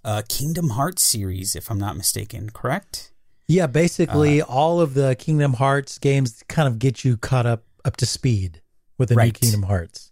[0.05, 3.13] uh, Kingdom Hearts series, if I'm not mistaken, correct?
[3.47, 7.97] Yeah, basically all of the Kingdom Hearts games kind of get you caught up up
[7.99, 8.63] to speed
[8.99, 9.27] with the Right.
[9.27, 10.11] new Kingdom Hearts.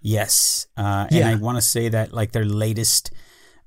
[0.00, 1.28] Yes, uh, and Yeah.
[1.30, 3.10] I want to say that like their latest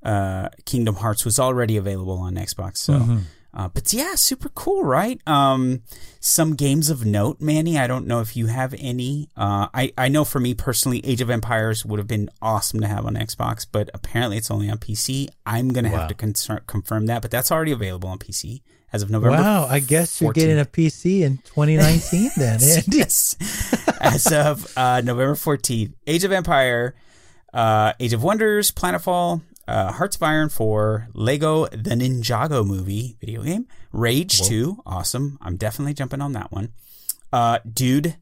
[0.02, 2.78] uh, Kingdom Hearts was already available on Xbox.
[2.78, 3.24] So, Mhm.
[3.54, 5.20] Uh, but yeah, super cool, right?
[5.28, 5.82] Um,
[6.20, 7.80] some games of note, Manny.
[7.80, 9.30] I don't know if you have any.
[9.36, 12.88] Uh, I I know for me personally, Age of Empires would have been awesome to
[12.88, 15.30] have on Xbox, but apparently it's only on PC.
[15.46, 16.08] I'm gonna Wow.
[16.08, 18.62] have to confirm that, but that's already available on PC
[18.94, 19.38] as of November.
[19.38, 20.36] Wow, I guess you're 14th.
[20.36, 22.60] getting a PC in 2019 then,
[22.92, 23.36] yes.
[24.02, 26.96] As of uh, November 14th, Age of Empire,
[27.54, 33.44] uh, Age of Wonders, Planetfall, uh, Hearts of Iron 4, Lego The Ninjago movie video
[33.44, 35.38] game, Rage 2, awesome.
[35.42, 36.74] I'm definitely jumping on that one.
[37.32, 38.16] Uh, dude,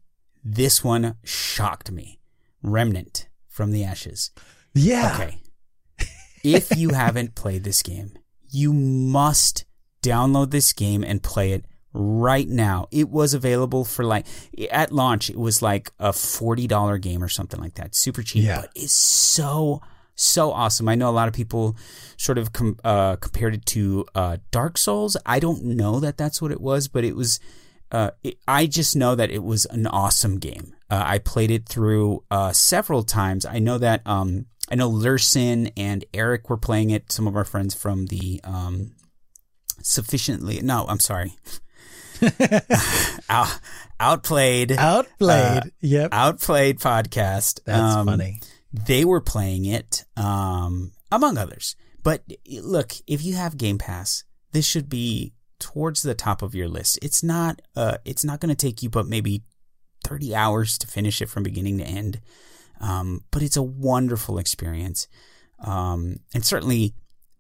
[0.44, 2.20] this one shocked me.
[2.62, 4.32] Remnant from the Ashes.
[4.74, 5.14] Yeah.
[5.16, 5.38] Okay.
[6.44, 8.18] if you haven't played this game,
[8.52, 9.66] you must
[10.04, 12.88] download this game and play it right now.
[12.92, 14.26] It was available for like
[14.72, 17.96] at launch, it was like a $40 game or something like that.
[17.96, 18.62] Super cheap, Yeah.
[18.62, 19.82] but it's so
[20.18, 20.90] so awesome.
[20.90, 21.78] I know a lot of people
[22.18, 25.16] sort of com- uh, compared it to uh, Dark Souls.
[25.26, 27.40] I don't know that that's what it was, but it was
[27.92, 30.74] uh, it, I just know that it was an awesome game.
[30.90, 33.46] Uh, I played it through uh, several times.
[33.46, 37.12] I know that um, I know Lurson and Eric were playing it.
[37.12, 38.92] Some of our friends from the um,
[39.82, 41.34] sufficiently no, I'm sorry,
[43.30, 43.60] Out,
[44.00, 45.58] outplayed Outplayed.
[45.58, 46.10] Uh, yep.
[46.12, 47.60] outplayed podcast.
[47.66, 48.40] That's Um, funny.
[48.86, 51.76] They were playing it, um, among others.
[52.04, 52.24] But
[52.62, 57.00] look, if you have Game Pass, this should be towards the top of your list.
[57.02, 57.62] It's not.
[57.76, 59.44] Uh, it's not going to take you but maybe
[60.04, 62.22] thirty hours to finish it from beginning to end.
[62.80, 65.08] Um, but it's a wonderful experience,
[65.60, 66.94] um, and certainly,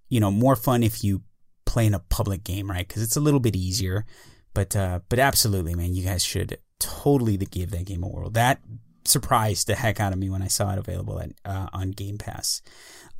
[0.09, 1.21] you know, more fun if you
[1.65, 2.87] play in a public game, right?
[2.87, 4.05] Because it's a little bit easier.
[4.53, 8.31] But uh, but absolutely, man, you guys should totally give that game a whirl.
[8.31, 8.61] That
[9.07, 12.17] surprised the heck out of me when I saw it available at, uh, on Game
[12.17, 12.61] Pass.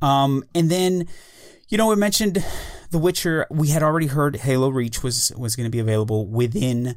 [0.02, 1.08] Um, and then,
[1.68, 2.44] you know, we mentioned
[2.90, 3.46] The Witcher.
[3.50, 6.96] We had already heard Halo Reach was was going to be available within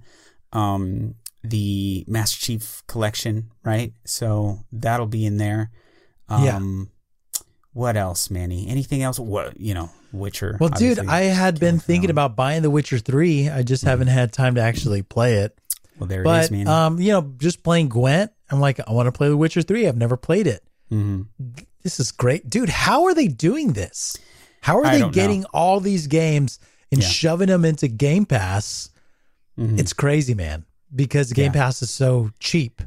[0.53, 3.93] um, the Master Chief Collection, right?
[4.05, 5.71] So that'll be in there.
[6.29, 6.57] Yeah.
[6.57, 6.89] Um,
[7.73, 8.67] What else, Manny?
[8.67, 9.17] Anything else?
[9.19, 10.57] What you know, Witcher.
[10.59, 10.99] Well, dude.
[10.99, 13.49] I had been thinking about buying The Witcher 3.
[13.49, 15.57] I just haven't had time to actually play it.
[15.97, 16.67] Well, there But is, Manny.
[16.67, 19.87] um, you know, just playing Gwent, I'm like, I want to play The Witcher 3.
[19.87, 20.63] I've never played it.
[20.89, 21.23] hmm
[21.83, 22.49] This is great.
[22.49, 24.17] Dude, how are they doing this?
[24.61, 25.13] How are I they don't know.
[25.13, 26.59] getting all these games
[26.91, 27.07] and Yeah.
[27.07, 28.89] shoving them into Game Pass?
[29.59, 29.79] Mhm.
[29.79, 31.61] It's crazy, man, because Game Yeah.
[31.63, 32.81] Pass is so cheap.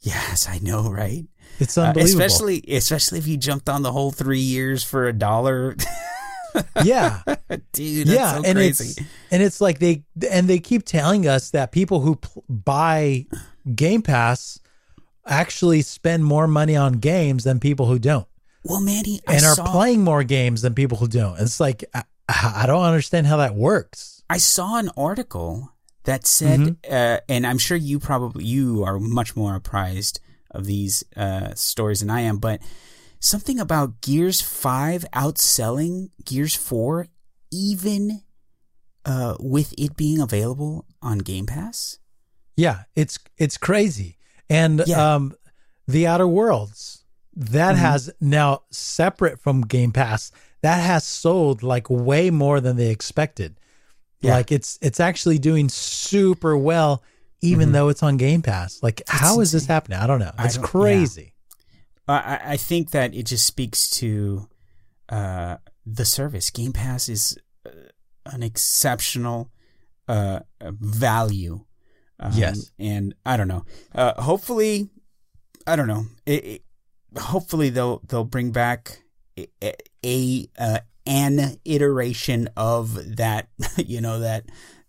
[0.00, 1.26] Yes, I know, right?
[1.58, 2.22] It's Uh, unbelievable.
[2.24, 5.76] especially, especially if you jumped on the whole three years for a dollar,
[6.84, 7.22] yeah.
[7.72, 8.06] dude.
[8.08, 8.84] That's yeah, so and crazy.
[8.90, 13.26] it's and it's like they and they keep telling us that people who pl- buy
[13.74, 14.58] Game Pass
[15.26, 18.26] actually spend more money on games than people who don't,
[18.64, 21.38] well, Manny, I and are saw, playing more games than people who don't.
[21.38, 24.22] It's like I, I don't understand how that works.
[24.28, 25.72] I saw an article
[26.04, 26.92] that said, Mm-hmm.
[26.92, 30.20] uh, and I'm sure you probably you are much more apprised
[30.50, 32.60] of these uh, stories than I am, but
[33.20, 37.08] something about Gears Five outselling Gears Four,
[37.52, 38.22] even
[39.04, 41.98] uh, with it being available on Game Pass.
[42.56, 44.15] Yeah, it's it's crazy.
[44.48, 45.14] And Yeah.
[45.14, 45.34] um
[45.88, 47.78] The Outer Worlds that Mhm.
[47.78, 50.30] has now separate from Game Pass
[50.62, 53.58] that has sold like way more than they expected.
[54.20, 54.34] Yeah.
[54.36, 57.02] Like it's it's actually doing super well
[57.42, 57.72] even Mhm.
[57.72, 58.78] though it's on Game Pass.
[58.82, 59.98] Like how is this happening?
[59.98, 60.32] I don't know.
[60.38, 60.68] It's don't- yeah.
[60.68, 61.32] crazy.
[62.08, 64.48] I, I- I think that it just speaks to
[65.08, 66.50] uh, the service.
[66.50, 67.70] Game Pass is uh,
[68.24, 69.50] an exceptional
[70.08, 71.64] uh, value.
[72.20, 72.70] Um, Yes.
[72.78, 73.64] and I don't know.
[73.94, 74.88] Uh, hopefully,
[75.66, 76.06] I don't know.
[76.24, 76.62] It, it,
[77.18, 79.02] hopefully they'll they'll bring back
[79.38, 83.48] a, a uh, an iteration of that.
[83.76, 84.44] You know that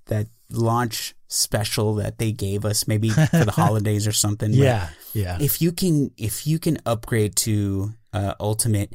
[0.05, 4.51] that launch special that they gave us maybe for the holidays or something.
[4.51, 4.89] But Yeah.
[5.13, 5.37] Yeah.
[5.41, 8.93] if you can if you can upgrade to uh, ultimate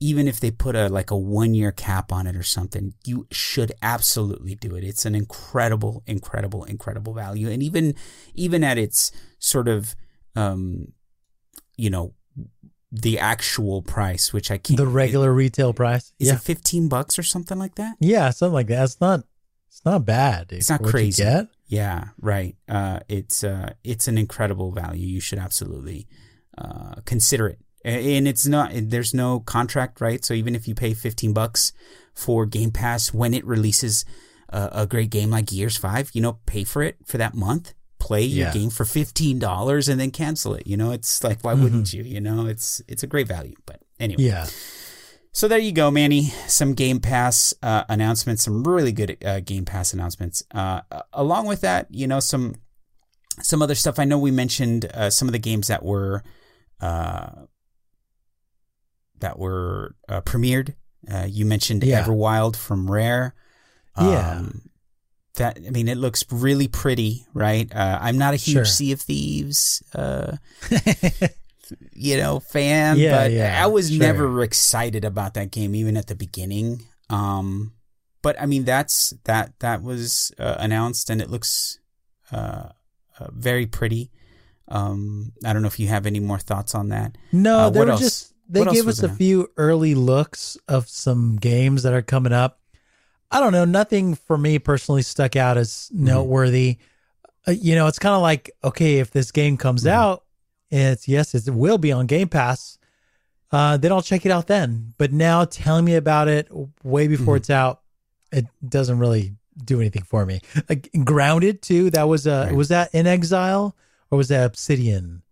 [0.00, 3.26] even if they put a like a one year cap on it or something you
[3.30, 7.94] should absolutely do it it's an incredible incredible incredible value and even
[8.34, 9.94] even at its sort of
[10.36, 10.92] um
[11.76, 12.14] you know
[12.90, 16.12] the actual price which i can't the regular retail price.
[16.18, 16.34] is yeah.
[16.34, 18.84] it 15 bucks or something like that yeah, something like that.
[18.84, 19.24] It's not
[19.74, 20.48] it's not bad.
[20.48, 21.24] dude, It's not what crazy.
[21.66, 22.54] Yeah, right.
[22.68, 25.04] Uh, it's uh, it's an incredible value.
[25.04, 26.06] You should absolutely
[26.56, 27.58] uh, consider it.
[27.84, 28.70] And it's not.
[28.74, 30.24] There's no contract, right?
[30.24, 31.72] So even if you pay fifteen bucks
[32.14, 34.04] for Game Pass when it releases
[34.48, 37.74] a, a great game like Gears Five, you know, pay for it for that month.
[37.98, 40.66] play your game for fifteen dollars and then cancel it.
[40.66, 42.02] You know, it's like why wouldn't you?
[42.02, 43.56] You know, it's it's a great value.
[43.66, 44.46] But anyway, Yeah.
[45.32, 46.24] so there you go, Manny.
[46.46, 50.42] Some Game Pass uh, announcements, some really good uh, Game Pass announcements.
[50.52, 50.80] Uh,
[51.12, 52.54] along with that, you know, some
[53.42, 53.98] some other stuff.
[53.98, 56.22] I know we mentioned uh, some of the games that were
[56.80, 57.46] uh,
[59.20, 60.74] that were uh, premiered.
[61.10, 62.02] Uh, you mentioned Yeah.
[62.04, 63.34] Everwild from Rare.
[64.00, 64.42] Yeah.
[65.36, 67.70] that I mean, it looks really pretty, right?
[67.74, 68.64] Uh, I'm not a huge Sure.
[68.64, 69.82] Sea of Thieves.
[69.94, 70.36] Uh,
[71.92, 73.98] you know, fan, Yeah, but yeah, I was sure.
[73.98, 76.82] never excited about that game, even at the beginning.
[77.10, 77.72] Um,
[78.22, 81.78] but I mean, that's that that was uh, announced, and it looks
[82.32, 82.68] uh,
[83.18, 84.10] uh, very pretty.
[84.68, 87.16] Um, I don't know if you have any more thoughts on that.
[87.32, 88.00] No, Uh, what were else?
[88.00, 92.60] just they gave us a few early looks of some games that are coming up.
[93.30, 96.04] I don't know, nothing for me personally stuck out as Mm-hmm.
[96.04, 96.78] noteworthy.
[97.46, 99.94] Uh, you know, it's kind of like okay, if this game comes Mm-hmm.
[99.98, 100.24] out,
[100.70, 102.78] it's yes, it will be on Game Pass.
[103.52, 104.94] Uh, then I'll check it out then.
[104.98, 106.48] But now telling me about it
[106.82, 107.38] way before Mhm.
[107.38, 107.82] it's out,
[108.32, 109.34] it doesn't really
[109.64, 110.40] do anything for me.
[110.68, 111.90] Like Grounded too.
[111.90, 112.56] That was uh Right.
[112.56, 113.72] was that inXile
[114.10, 115.22] or was that Obsidian?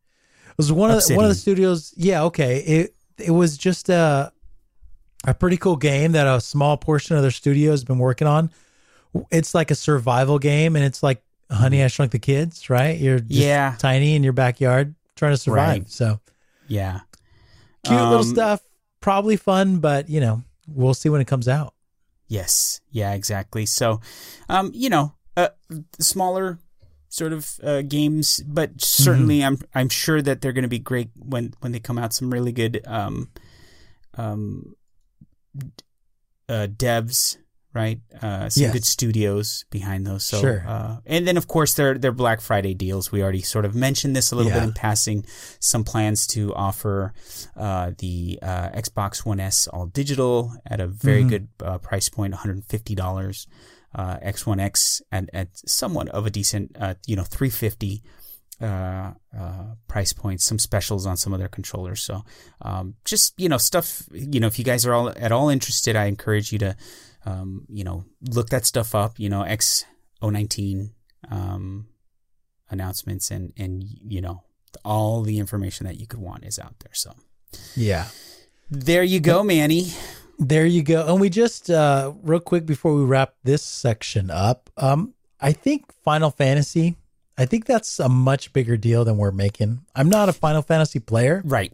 [0.51, 1.93] It was one of the, one of the studios.
[1.97, 2.59] Yeah, okay.
[2.59, 4.33] It it was just a
[5.25, 8.51] a pretty cool game that a small portion of their studio has been working on.
[9.31, 12.99] It's like a survival game, and it's like Honey, I Shrunk the Kids, right?
[12.99, 13.77] You're just Yeah.
[13.79, 15.69] tiny in your backyard trying to survive.
[15.83, 15.91] Right.
[15.91, 16.21] So
[16.67, 17.01] Yeah,
[17.85, 18.63] cute little Um, stuff,
[19.01, 21.75] probably fun, but you know, we'll see when it comes out.
[22.29, 22.81] Yes.
[22.91, 23.67] Yeah, exactly.
[23.67, 24.01] So,
[24.49, 25.49] um, you know, uh,
[26.01, 26.59] smaller
[27.13, 31.11] sort of uh, games, but certainly I'm I'm sure that they're going to be great
[31.21, 32.15] when when they come out.
[32.15, 33.29] Some really good um,
[34.17, 34.75] um,
[36.49, 37.37] uh, devs,
[37.75, 38.01] right?
[38.21, 38.73] Uh, some Yes.
[38.73, 40.25] good studios behind those.
[40.25, 40.65] So, Sure.
[40.67, 43.13] uh, and then of course their their Black Friday deals.
[43.13, 44.69] We already sort of mentioned this a little bit Yeah.
[44.69, 45.25] in passing.
[45.61, 47.13] Some plans to offer
[47.57, 51.29] uh, the uh, Xbox One S all digital at a very Mhm.
[51.29, 53.47] good uh, price point, one hundred and fifty dollars.
[53.95, 58.03] Uh, X1X at, at somewhat of a decent, uh, you know, 350
[58.61, 62.01] uh, uh, price points, some specials on some of their controllers.
[62.01, 62.25] So,
[62.63, 65.95] um, just, you know, stuff, you know, if you guys are all at all interested,
[65.97, 66.77] I encourage you to,
[67.27, 70.91] um, you know, look that stuff up, you know, X019,
[71.31, 71.87] um,
[72.71, 74.43] announcements and, and, you know,
[74.85, 76.95] all the information that you could want is out there.
[76.95, 77.13] So
[77.77, 78.09] Yeah.
[78.71, 79.93] there you go, Manny.
[80.45, 81.07] There you go.
[81.07, 85.93] And we just uh real quick before we wrap this section up, um I think
[86.05, 86.97] Final Fantasy,
[87.39, 89.81] I think that's a much bigger deal than we're making.
[89.95, 91.73] I'm not a Final Fantasy player, Right.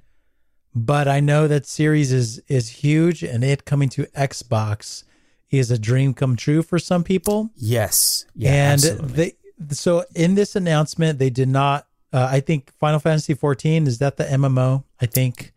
[0.75, 5.05] but I know that series is is huge and it coming to Xbox
[5.51, 7.51] is a dream come true for some people.
[7.57, 8.27] Yes.
[8.35, 8.53] Yeah.
[8.73, 9.13] and absolutely.
[9.15, 9.35] they
[9.75, 14.17] so in this announcement they did not uh, I think Final Fantasy 14 is that
[14.17, 15.53] the MMO, I think.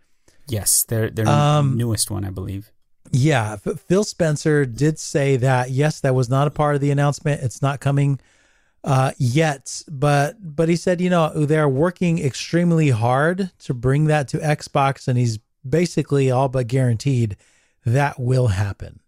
[0.50, 0.84] yes.
[0.84, 2.72] Their, their Um, newest one, I believe.
[3.12, 7.42] Yeah, Phil Spencer did say that yes, that was not a part of the announcement.
[7.42, 8.20] It's not coming
[8.84, 14.28] uh, yet, but but he said you know they're working extremely hard to bring that
[14.30, 17.36] to Xbox, and he's basically all but guaranteed
[17.86, 19.02] that will happen.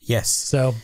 [0.00, 0.28] Yes.
[0.28, 0.74] So,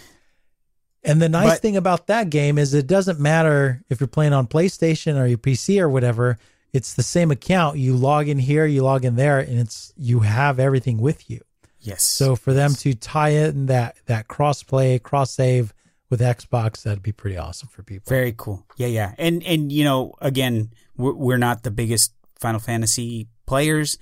[1.03, 4.33] and the nice But- thing about that game is it doesn't matter if you're playing
[4.33, 6.39] on PlayStation or your PC or whatever.
[6.73, 7.77] It's the same account.
[7.77, 11.41] You log in here, you log in there, and it's you have everything with you.
[11.83, 12.03] Yes.
[12.05, 15.75] So for them to tie in that that cross play, cross save
[16.11, 18.09] with Xbox, that'd be pretty awesome for people.
[18.09, 18.65] Very cool.
[18.77, 19.15] Yeah, yeah.
[19.19, 23.99] And and you know, again, we're, we're not the biggest Final Fantasy players,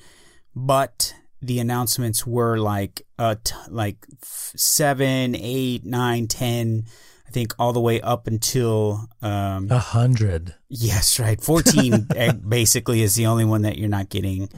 [0.55, 6.85] but the announcements were like uh t- like f- seven, eight, nine, ten.
[7.27, 10.55] I think all the way up until um A hundred.
[10.69, 12.09] yes, right, fourteen.
[12.17, 14.49] eh, basically, is the only one that you're not getting.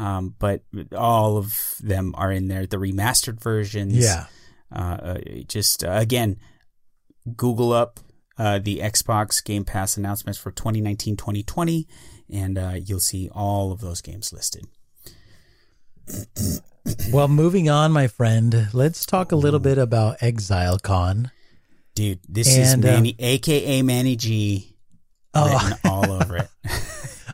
[0.00, 0.62] Um, but
[0.96, 2.66] all of them are in there.
[2.66, 3.94] The remastered versions.
[3.96, 4.26] Yeah.
[4.74, 6.36] Uh, uh, just uh, again,
[7.36, 8.00] Google up
[8.38, 11.86] uh, the Xbox Game Pass announcements for 2019 2020,
[12.32, 14.64] and uh, you'll see all of those games listed.
[17.12, 18.68] Well, moving on, my friend.
[18.72, 21.30] Let's talk a little bit about Exile Con.
[21.94, 24.76] Dude, this And, is uh, Manny, aka Manny G,
[25.34, 25.52] Oh.
[25.52, 26.48] written all over it.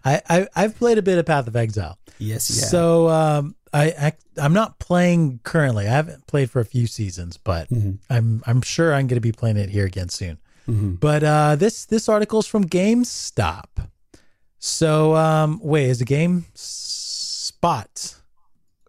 [0.07, 1.98] I, I I've played a bit of Path of Exile.
[2.18, 2.66] yes, yeah.
[2.66, 5.86] So um, I, I I'm not playing currently.
[5.86, 7.98] I haven't played for a few seasons, but Mhm.
[8.09, 10.38] I'm I'm sure I'm going to be playing it here again soon.
[10.68, 10.98] Mhm.
[11.00, 13.88] But uh, this this article is from GameStop.
[14.59, 18.14] So um, wait, is it Game Spot?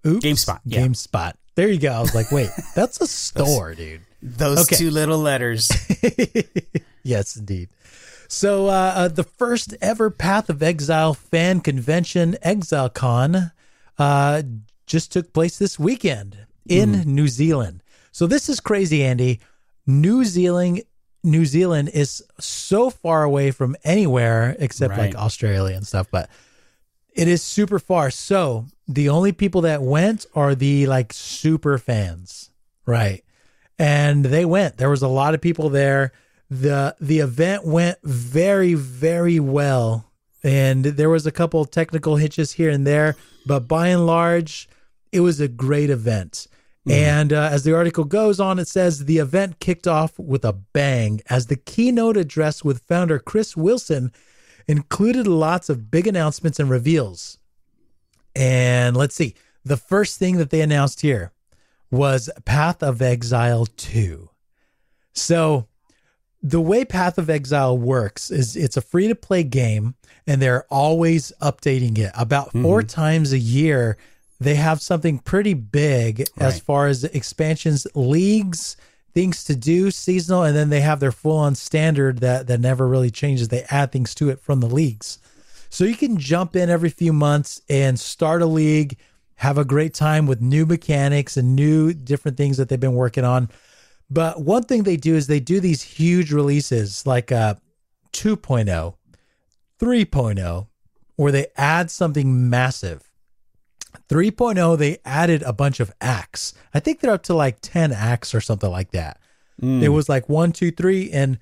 [0.05, 0.25] Oops.
[0.25, 0.81] GameSpot, yeah.
[0.85, 1.33] GameSpot.
[1.55, 1.91] There you go.
[1.91, 4.01] I was like, wait, that's a store, dude.
[4.21, 4.75] Those Okay.
[4.75, 5.69] two little letters.
[7.03, 7.69] yes, indeed.
[8.27, 13.51] So, uh, uh, the first ever Path of Exile fan convention, ExileCon,
[13.97, 14.43] uh,
[14.85, 17.15] just took place this weekend in Mm-hmm.
[17.15, 17.81] New Zealand.
[18.11, 19.39] So, this is crazy, Andy.
[19.85, 20.81] New Zealand,
[21.23, 25.13] New Zealand is so far away from anywhere except Right.
[25.13, 26.29] like Australia and stuff, but
[27.13, 28.11] it is super far.
[28.11, 32.49] So, the only people that went are the like super fans,
[32.85, 33.23] right?
[33.79, 34.77] and they went.
[34.77, 36.11] There was a lot of people there.
[36.49, 40.11] The The event went very, very well,
[40.43, 44.69] and there was a couple of technical hitches here and there, but by and large,
[45.11, 46.47] it was a great event.
[46.89, 50.53] And uh, as the article goes on, it says the event kicked off with a
[50.53, 54.13] bang as the keynote address with founder Chris Wilson
[54.67, 57.39] included lots of big announcements and reveals.
[58.35, 59.35] And let's see,
[59.65, 61.33] the first thing that they announced here
[61.91, 64.29] was Path of Exile 2.
[65.13, 65.67] So,
[66.41, 70.65] the way Path of Exile works is it's a free to play game and they're
[70.69, 72.11] always updating it.
[72.15, 72.87] About 4 mm-hmm.
[72.87, 73.97] times a year,
[74.39, 78.77] they have something pretty big as far as expansions, leagues,
[79.13, 82.87] things to do, seasonal, and then they have their full on standard that, that never
[82.87, 83.47] really changes.
[83.47, 85.17] They add things to it from the leagues.
[85.69, 88.97] So you can jump in every few months and start a league,
[89.35, 93.25] have a great time with new mechanics and new different things that they've been working
[93.25, 93.49] on.
[94.09, 97.55] But one thing they do is they do these huge releases like uh
[98.13, 98.95] 2.0,
[99.79, 100.67] 3.0,
[101.15, 103.11] where they add something massive.
[104.09, 106.53] 3.0, they added a bunch of acts.
[106.73, 109.19] I think they're up to like 10 acts or something like that.
[109.83, 111.11] It was like one, two, three.
[111.11, 111.39] And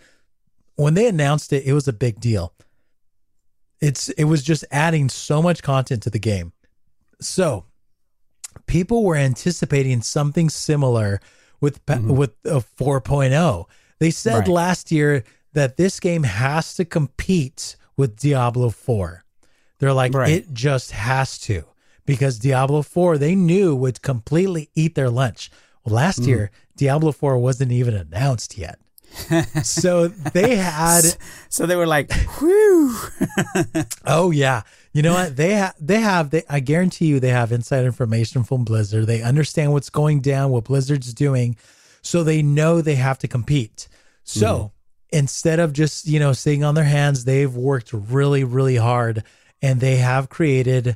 [0.76, 2.54] when they announced it, it was a big deal.
[3.82, 6.54] It's it was just adding so much content to the game.
[7.20, 7.66] So
[8.68, 11.20] people were anticipating something similar
[11.62, 12.16] with pa- mm-hmm.
[12.16, 13.66] with a 4.0.
[14.00, 14.48] They said Right.
[14.48, 19.24] last year that this game has to compete with Diablo 4.
[19.80, 20.30] They're like Right.
[20.30, 21.66] it just has to
[22.06, 25.50] because Diablo 4 they knew would completely eat their lunch.
[25.84, 26.28] Well, last mm.
[26.28, 28.80] year Diablo 4 wasn't even announced yet.
[29.64, 31.04] so they had
[31.50, 32.98] So they were like, whew.
[34.06, 34.62] Oh yeah.
[34.96, 35.36] You know what?
[35.36, 39.08] They have they have they I guarantee you they have inside information from Blizzard.
[39.08, 41.58] They understand what's going down, what Blizzard's doing,
[42.02, 43.90] so they know they have to compete.
[44.24, 44.72] So
[45.10, 49.26] instead of just, you know, sitting on their hands, they've worked really, really hard
[49.62, 50.96] and they have created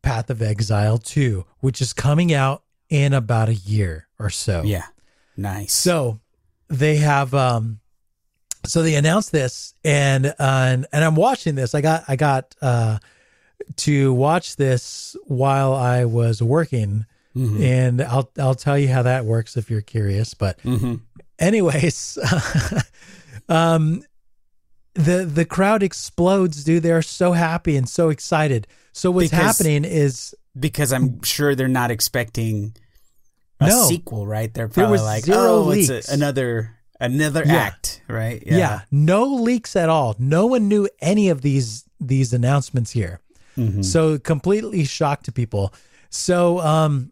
[0.00, 4.62] Path of Exile 2, which is coming out in about a year or so.
[4.64, 4.86] Yeah.
[5.36, 5.74] Nice.
[5.74, 6.18] So
[6.68, 7.80] they have um
[8.64, 11.74] so they announced this and uh, and and I'm watching this.
[11.74, 13.00] I got I got uh
[13.76, 19.56] to watch this while I was working and I'll I'll tell you how that works
[19.56, 20.96] if you're curious, but hmm
[21.40, 22.16] anyways
[23.48, 24.04] um
[24.94, 29.84] the the crowd explodes dude they're so happy and so excited so what's Because- happening
[29.84, 32.76] is because I'm sure they're not expecting
[33.58, 33.86] a No.
[33.88, 34.52] sequel, right?
[34.54, 35.88] They're probably like, oh, leaks.
[35.88, 37.54] it's a, another another Yeah.
[37.54, 38.40] act, right?
[38.46, 38.82] yeah.
[38.92, 43.18] no leaks at all no one knew any of these these announcements here
[43.56, 43.84] Mhm.
[43.84, 45.72] so completely shocked to people
[46.10, 47.10] so um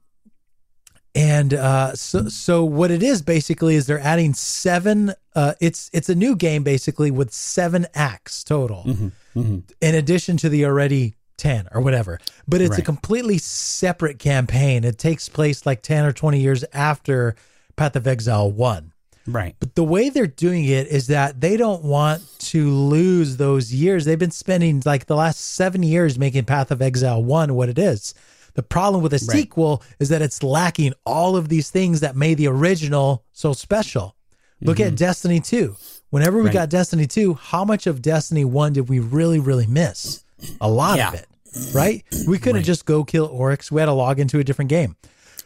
[1.14, 6.09] and uh so so what it is basically is they're adding seven uh it's it's
[6.09, 9.12] a new game basically with seven acts total Mhm.
[9.36, 9.62] Mhm.
[9.80, 12.18] in addition to the already 10 or whatever
[12.49, 17.34] but it's a completely separate campaign it takes place like 10 or 20 years after
[17.76, 18.91] path of exile 1
[19.26, 19.54] Right.
[19.60, 24.04] but the way they're doing it is that they don't want to lose those years.
[24.04, 27.78] They've been spending like the last seven years making Path of Exile 1 what it
[27.78, 28.14] is.
[28.54, 29.38] The problem with a Right.
[29.38, 34.16] sequel is that it's lacking all of these things that made the original so special.
[34.60, 35.76] Look at Destiny 2.
[36.10, 36.46] Whenever we Mm-hmm.
[36.48, 36.52] Right.
[36.54, 40.22] got Destiny 2, how much of Destiny 1 did we really, really miss?
[40.60, 41.26] A lot of it,
[41.72, 42.04] right?
[42.28, 42.64] We couldn't Right.
[42.64, 43.70] just go kill Oryx.
[43.72, 44.96] We had to log into a different game.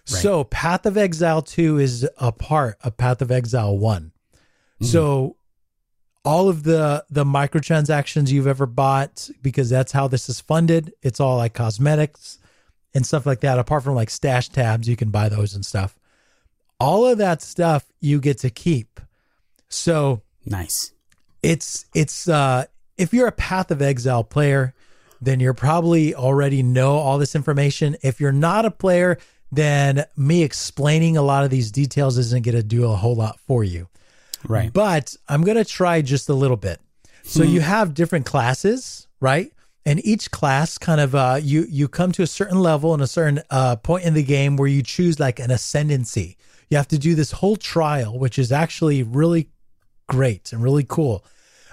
[0.06, 4.12] So Path of Exile 2 is a part of Path of Exile one
[4.80, 5.36] So
[6.24, 11.20] all of the the microtransactions you've ever bought, because that's how this is funded, it's
[11.20, 12.38] all like cosmetics
[12.94, 13.58] and stuff like that.
[13.58, 15.98] Apart from like stash tabs, you can buy those and stuff.
[16.78, 19.00] All of that stuff you get to keep.
[19.68, 20.92] So Nice.
[21.42, 24.74] it's it's uh if you're a path of exile player
[25.20, 29.18] then you're probably already know all this information if you're not a player
[29.56, 33.38] then me explaining a lot of these details isn't going to do a whole lot
[33.40, 33.88] for you
[34.46, 34.72] Right.
[34.72, 36.80] but i'm going to try just a little bit
[37.24, 39.50] so you have different classes right
[39.84, 43.06] and each class kind of uh you you come to a certain level and a
[43.08, 46.36] certain uh point in the game where you choose like an ascendancy
[46.70, 49.48] you have to do this whole trial which is actually really
[50.08, 51.24] great and really cool.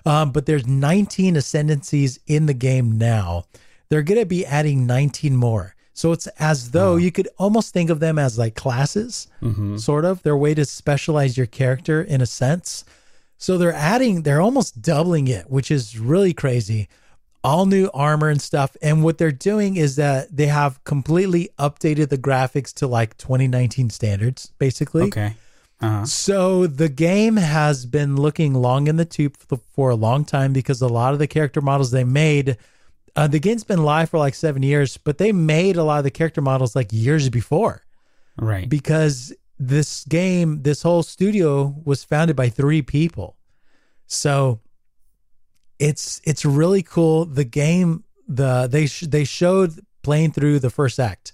[0.07, 3.45] Um, but there's 19 ascendancies in the game now.
[3.89, 5.72] They're going to be adding 19 more.
[5.93, 9.27] So it's as though you could almost think of them as like classes,
[9.77, 10.23] sort of.
[10.23, 12.83] Their way to specialize your character in a sense.
[13.37, 16.87] So they're adding, they're almost doubling it, which is really crazy.
[17.43, 18.75] All new armor and stuff.
[18.81, 23.89] And what they're doing is that they have completely updated the graphics to like 2019
[23.89, 25.03] standards, basically.
[25.03, 25.35] Okay.
[25.81, 26.05] Uh-huh.
[26.05, 30.53] So the game has been looking long in the tube for, for a long time
[30.53, 32.57] because a lot of the character models they made,
[33.15, 36.03] uh, the game's been live for like seven years, but they made a lot of
[36.03, 37.83] the character models like years before
[38.37, 38.67] Right.
[38.67, 43.37] because this game, this whole studio was founded by three people.
[44.07, 44.59] So
[45.79, 47.25] it's it's really cool.
[47.25, 51.31] The game, the they sh- they showed playing through the first act.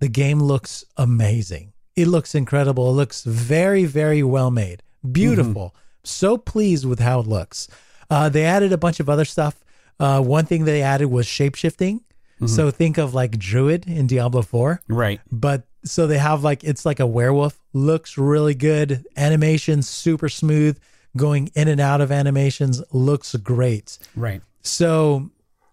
[0.00, 1.72] The game looks amazing.
[1.96, 2.88] It looks incredible.
[2.90, 5.74] It looks very very well made, beautiful.
[6.02, 7.68] So pleased with how it looks.
[8.08, 9.62] Uh, they added a bunch of other stuff.
[10.00, 12.00] Uh, one thing they added was shape shifting.
[12.46, 14.80] So think of like Druid in Diablo Four.
[14.88, 15.20] Right.
[15.30, 17.60] but so they have like it's like a werewolf.
[17.74, 19.04] Looks really good.
[19.14, 20.78] Animation super smooth.
[21.16, 23.98] Going in and out of animations looks great.
[24.16, 24.40] Right.
[24.62, 25.30] so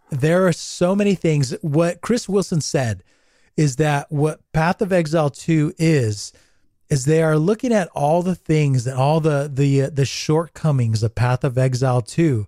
[0.10, 1.52] there are so many things.
[1.62, 3.02] What chris wilson said
[3.56, 6.34] is that what path of exile 2 is
[6.90, 11.02] is they are looking at all the things and all the the uh, the shortcomings
[11.04, 12.46] of path of exile 2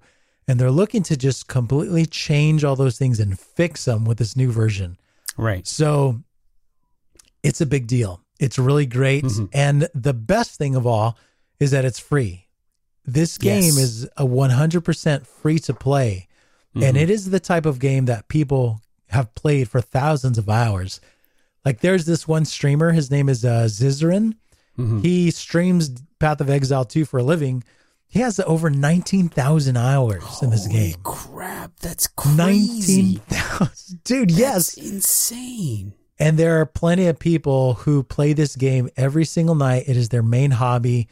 [0.50, 4.36] and they're looking to just completely change all those things and fix them with this
[4.36, 4.98] new version
[5.38, 5.66] Right.
[5.66, 6.20] so
[7.44, 8.22] it's a big deal.
[8.40, 9.24] It's really great.
[9.24, 9.46] Mm-hmm.
[9.54, 11.18] And the best thing of all
[11.60, 12.48] is that it's free.
[13.06, 13.78] This game Yes.
[13.78, 16.28] is a 100% free to play.
[16.76, 16.84] Mm-hmm.
[16.84, 21.00] And it is the type of game that people have played for thousands of hours.
[21.66, 24.34] Like there's this one streamer, his name is uh, Ziziaran.
[24.78, 25.00] Mm-hmm.
[25.00, 27.64] He streams Path of Exile 2 for a living.
[28.10, 30.96] He has over 19,000 hours in this Holy game.
[31.04, 33.22] crap, that's crazy.
[33.30, 34.04] 19,000.
[34.04, 34.76] Dude, yes.
[34.76, 35.94] Insane.
[36.18, 39.84] And there are plenty of people who play this game every single night.
[39.88, 41.08] It is their main hobby,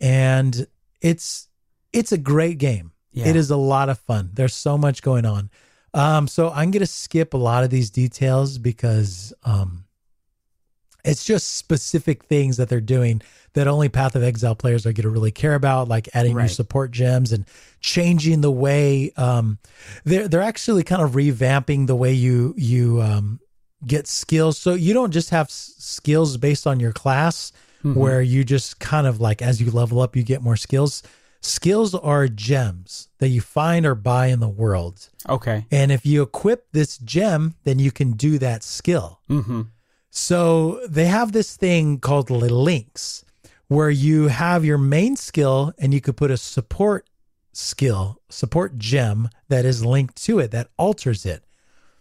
[0.00, 0.66] and
[1.00, 1.48] it's
[1.92, 2.92] it's a great game.
[3.12, 3.28] Yeah.
[3.28, 4.30] It is a lot of fun.
[4.34, 5.50] There's so much going on.
[5.94, 9.85] Um, so I'm gonna skip a lot of these details because um,
[11.06, 13.22] it's just specific things that they're doing
[13.54, 16.48] that only Path of Exile players are going to really care about, like adding new
[16.48, 17.46] support gems and
[17.80, 19.58] changing the way um,
[20.04, 23.40] they're they're actually kind of revamping the way you you um,
[23.86, 24.58] get skills.
[24.58, 27.52] So you don't just have s- skills based on your class,
[27.94, 31.02] where you just kind of like as you level up, you get more skills.
[31.40, 35.08] Skills are gems that you find or buy in the world.
[35.28, 35.64] Okay.
[35.70, 39.20] And if you equip this gem, then you can do that skill.
[39.30, 39.62] Mm-hmm.
[40.16, 43.22] So they have this thing called links
[43.68, 47.06] where you have your main skill and you could put a support
[47.52, 51.44] skill, support gem that is linked to it that alters it.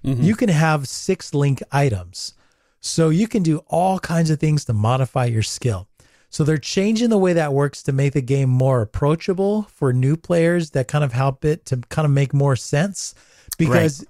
[0.01, 0.23] Mm-hmm.
[0.23, 2.35] You can have six link items.
[2.79, 5.89] So you can do all kinds of things to modify your skill.
[6.29, 10.15] So they're changing the way that works to make the game more approachable for new
[10.15, 13.13] players that kind of help it to kind of make more sense
[13.57, 14.05] because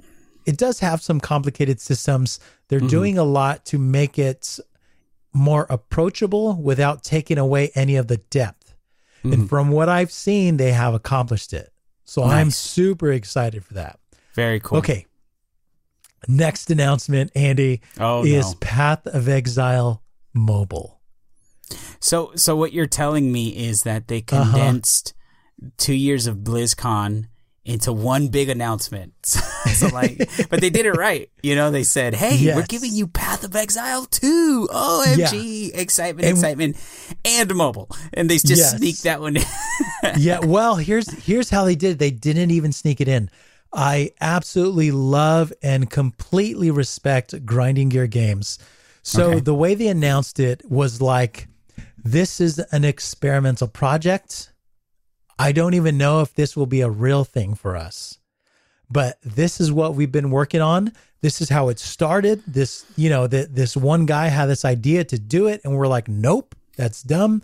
[0.45, 2.39] it does have some complicated systems.
[2.67, 4.59] They're doing a lot to make it
[5.33, 8.73] more approachable without taking away any of the depth.
[9.23, 11.71] And from what I've seen, they have accomplished it.
[12.03, 13.99] So I'm super excited for that.
[14.35, 14.77] Very cool.
[14.79, 15.07] Okay.
[16.27, 18.57] Next announcement, Andy, Oh, is no.
[18.59, 20.03] Path of Exile
[20.33, 20.99] mobile.
[21.99, 24.43] So, so what you're telling me is that they Uh-huh.
[24.51, 25.13] condensed
[25.77, 27.25] two years of BlizzCon
[27.65, 29.13] into one big announcement.
[29.25, 30.17] so, like,
[30.49, 31.29] but they did it right.
[31.43, 34.69] You know, they said, "Hey, we're giving you Path of Exile 2.
[34.71, 35.71] OMG!
[35.73, 36.77] Excitement, And- excitement,
[37.25, 38.77] and mobile." And they just Yes.
[38.77, 39.37] sneaked that one.
[39.37, 39.43] in.
[40.17, 41.93] yeah, well, here's here's how they did.
[41.93, 41.99] it.
[41.99, 43.29] They didn't even sneak it in.
[43.73, 48.57] I absolutely love and completely respect grinding gear games.
[49.03, 49.39] So Okay.
[49.41, 51.47] the way they announced it was like
[52.01, 54.51] this is an experimental project.
[55.37, 58.19] I don't even know if this will be a real thing for us.
[58.89, 60.93] But this is what we've been working on.
[61.21, 62.43] This is how it started.
[62.45, 65.87] This, you know, that this one guy had this idea to do it and we're
[65.87, 67.41] like, "Nope, that's dumb."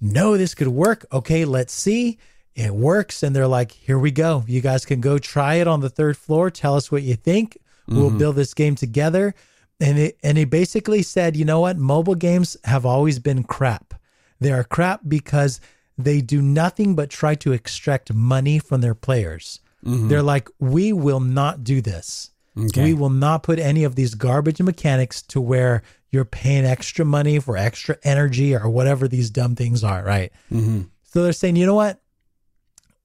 [0.00, 1.06] no, this could work.
[1.12, 2.18] Okay, let's see.
[2.54, 3.22] It works.
[3.22, 4.44] And they're like, here we go.
[4.46, 6.50] You guys can go try it on the third floor.
[6.50, 7.58] Tell us what you think.
[7.86, 8.18] We'll mm-hmm.
[8.18, 9.34] build this game together.
[9.80, 11.78] And it, and he basically said, you know what?
[11.78, 13.94] Mobile games have always been crap.
[14.40, 15.60] They are crap because
[15.98, 19.60] they do nothing but try to extract money from their players.
[19.84, 20.08] Mm-hmm.
[20.08, 22.30] They're like, we will not do this.
[22.56, 22.84] Okay.
[22.84, 27.38] We will not put any of these garbage mechanics to where you're paying extra money
[27.38, 30.32] for extra energy or whatever these dumb things are, right?
[30.50, 30.82] Mm-hmm.
[31.04, 32.00] So they're saying, you know what?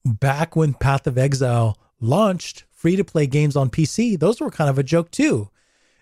[0.04, 4.70] back when Path of Exile launched free to play games on PC, those were kind
[4.70, 5.48] of a joke too.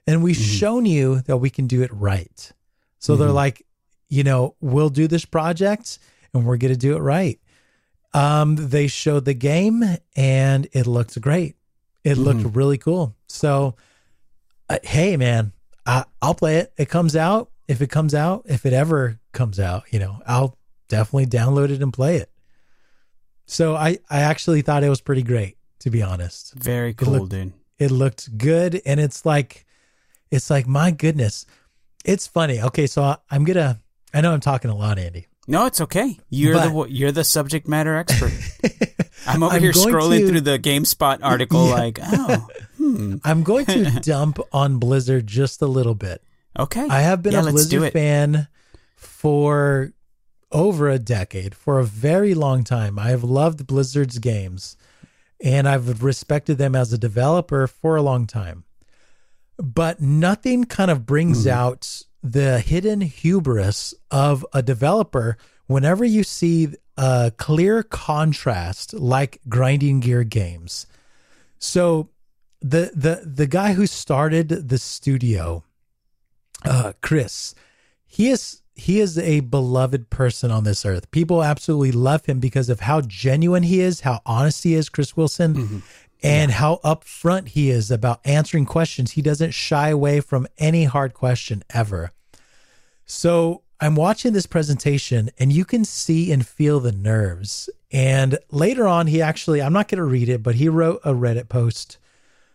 [0.07, 0.57] And we've mm-hmm.
[0.57, 2.53] shown you that we can do it right.
[2.99, 3.37] So they're mm-hmm.
[3.37, 3.67] like,
[4.09, 5.99] you know, we'll do this project
[6.35, 7.39] and we're going to do it right.
[8.15, 9.83] Um, they showed the game
[10.17, 11.57] and it looked great.
[12.05, 13.15] It looked really cool.
[13.29, 13.77] So,
[14.69, 15.53] uh, hey, man,
[15.87, 16.73] I, I'll play it.
[16.77, 17.51] It comes out.
[17.69, 21.81] If it comes out, if it ever comes out, you know, I'll definitely download it
[21.81, 22.31] and play it.
[23.47, 26.55] So I, I actually thought it was pretty great, to be honest.
[26.55, 27.53] Very cool, looked- dude.
[27.79, 29.65] It looked good, and it's like,
[30.31, 31.47] it's like my goodness,
[32.05, 32.61] it's funny.
[32.61, 33.81] Okay, so I, I'm gonna.
[34.15, 35.27] I know I'm talking a lot, Andy.
[35.49, 36.19] No, it's okay.
[36.31, 38.33] You're But- the you're the subject matter expert.
[39.27, 41.75] I'm over I'm here scrolling to- through the GameSpot article, Yeah.
[41.75, 42.47] like, oh,
[42.77, 46.23] hmm, I'm going to dump on Blizzard just a little bit.
[46.59, 46.87] okay.
[46.89, 48.49] I have been Yeah, a Blizzard fan
[48.97, 49.93] for
[50.51, 52.99] over a decade, for a very long time.
[52.99, 54.77] I have loved Blizzard's games
[55.43, 58.65] and I've respected them as a developer for a long time.
[59.57, 65.37] But nothing kind of brings out the hidden hubris of a developer
[65.67, 70.87] whenever you see a clear contrast like grinding gear games.
[71.59, 72.11] So
[72.61, 75.65] the the the guy who started the studio
[76.65, 77.55] uh, Chris,
[78.07, 81.11] he is he is a beloved person on this earth.
[81.11, 85.17] People absolutely love him because of how genuine he is, how honest he is, Chris
[85.17, 85.83] Wilson,
[86.23, 89.13] and how upfront he is about answering questions.
[89.13, 92.13] He doesn't shy away from any hard question ever.
[93.05, 97.69] So I'm watching this presentation and you can see and feel the nerves.
[97.91, 101.13] And later on, he actually, I'm not going to read it, but he wrote a
[101.13, 101.99] Reddit post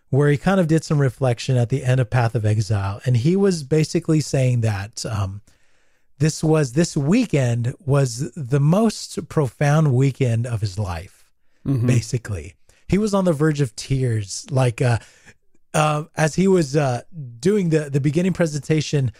[0.10, 3.02] where he kind of did some reflection at the end of Path of Exile.
[3.06, 5.42] And he was basically saying that um,
[6.20, 11.30] this was, this weekend was the most profound weekend of his life,
[11.86, 12.56] basically.
[12.88, 15.00] He was on the verge of tears, like, uh,
[15.74, 17.02] uh, as he was uh,
[17.40, 19.12] doing the the beginning presentation,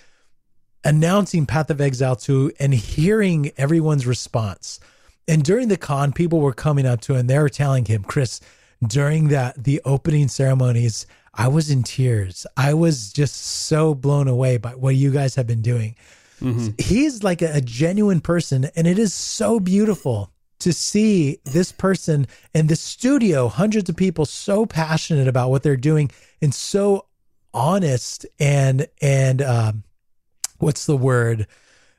[0.84, 4.80] announcing Path of Exile 2 and hearing everyone's response.
[5.28, 8.04] And during the con, people were coming up to him and they were telling him,
[8.04, 8.40] Chris,
[8.86, 12.48] during that the opening ceremonies, I was in tears.
[12.56, 15.96] I was just so blown away by what you guys have been doing.
[16.80, 22.28] He's like a, a genuine person, and it is so beautiful to see this person
[22.54, 26.12] in the studio, hundreds of people so passionate about what they're doing
[26.42, 27.06] and so
[27.54, 29.84] honest and and um
[30.60, 31.48] what's the word?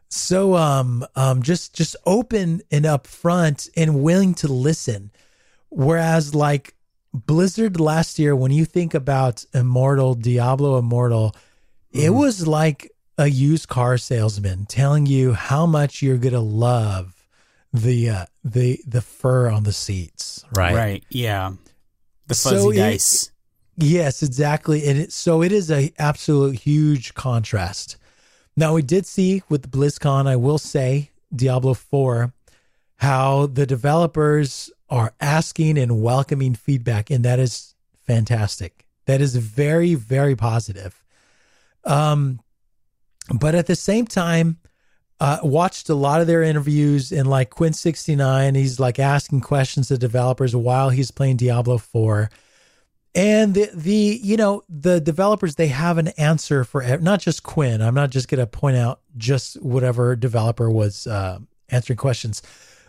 [0.08, 5.10] So um um just just open and upfront and willing to listen.
[5.70, 6.74] Whereas like
[7.14, 11.34] blizzard last year when you think about immortal diablo immortal
[11.90, 17.17] it was like a used car salesman telling you how much you're gonna love
[17.72, 21.04] the uh the the fur on the seats right Right.
[21.10, 21.52] Yeah.
[22.26, 23.30] The So fuzzy it- dice.
[23.80, 24.84] Yes, exactly.
[24.88, 27.96] And it, so it is a absolute huge contrast.
[28.56, 32.32] Now we did see with the BlizzCon, I will say Diablo 4,
[32.96, 38.84] how the developers are asking and welcoming feedback, and that is fantastic.
[39.06, 41.04] That is very, very positive.
[41.84, 42.40] Um,
[43.32, 44.58] but at the same time,
[45.20, 48.54] uh, watched a lot of their interviews and like Quin sixty nine.
[48.54, 52.30] He's like asking questions to developers while he's playing Diablo four,
[53.14, 57.82] and the the you know the developers they have an answer for not just Quin.
[57.82, 62.40] I'm not just going to point out just whatever developer was uh, answering questions,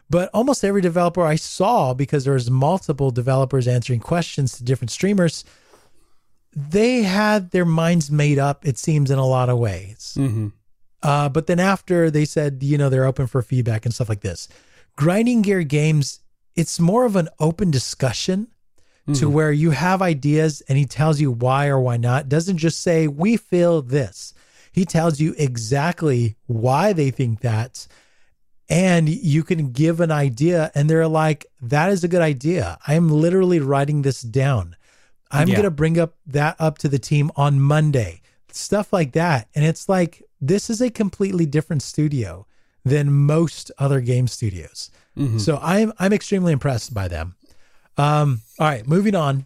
[0.08, 4.92] but almost every developer I saw because there was multiple developers answering questions to different
[4.92, 5.44] streamers.
[6.56, 8.66] They had their minds made up.
[8.66, 10.16] It seems in a lot of ways.
[10.18, 10.48] Mm-hmm.
[11.02, 14.22] Uh, but then after they said, you know, they're open for feedback and stuff like
[14.22, 14.48] this.
[14.96, 16.20] Grinding Gear Games,
[16.56, 18.48] it's more of an open discussion
[19.16, 22.30] to where you have ideas and he tells you why or why not.
[22.30, 24.36] Doesn't just say, we feel this.
[24.72, 27.88] He tells you exactly why they think that.
[28.70, 32.78] And you can give an idea and they're like, that is a good idea.
[32.86, 34.76] I'm literally writing this down.
[35.32, 35.56] I'm Yeah.
[35.56, 38.22] going to bring up that up to the team on Monday.
[38.52, 39.48] Stuff like that.
[39.56, 42.46] And it's like, this is a completely different studio
[42.86, 44.90] than most other game studios.
[45.38, 47.36] So I'm I'm extremely impressed by them.
[47.98, 49.46] Um, all right, moving on.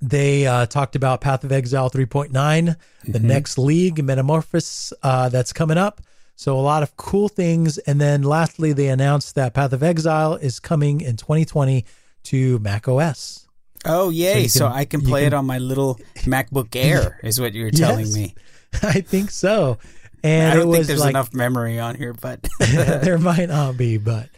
[0.00, 5.76] They uh, talked about Path of Exile 3.9, the next league, Metamorphosis, uh, that's coming
[5.76, 6.00] up.
[6.36, 7.76] So a lot of cool things.
[7.76, 11.84] And then lastly, they announced that Path of Exile is coming in 2020
[12.24, 13.46] to Mac OS.
[13.84, 14.48] Oh, yay.
[14.48, 17.70] So, can- I can play can- it on my little MacBook Air, is what you're
[17.84, 18.14] telling Yes.
[18.14, 18.34] me.
[18.82, 19.78] I think so.
[20.22, 23.98] And I don't think there's like, enough memory on here, but there might not be,
[23.98, 24.28] but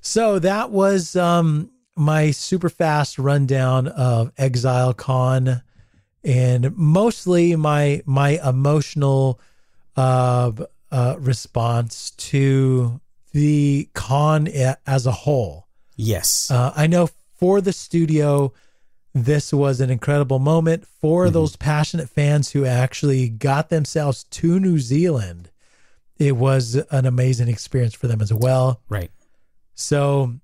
[0.00, 5.62] so that was um my super fast rundown of Exile Con
[6.24, 9.40] and mostly my my emotional
[9.96, 10.52] uh,
[10.90, 13.00] uh, response to
[13.32, 14.48] the con
[14.86, 15.66] as a whole.
[15.96, 16.50] Yes.
[16.50, 18.52] Uh, I know for the studio,
[19.14, 21.34] this was an incredible moment for mm-hmm.
[21.34, 25.50] those passionate fans who actually got themselves to New Zealand.
[26.18, 28.80] It was an amazing experience for them as well.
[28.88, 29.10] Right.
[29.74, 30.34] So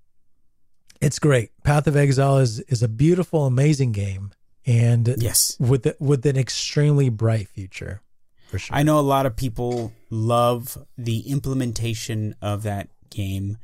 [1.01, 1.51] it's great.
[1.63, 4.33] Path of Exile is is a beautiful, amazing game,
[4.65, 8.01] and yes, with the, with an extremely bright future.
[8.49, 8.77] For sure.
[8.77, 13.59] I know a lot of people love the implementation of that game,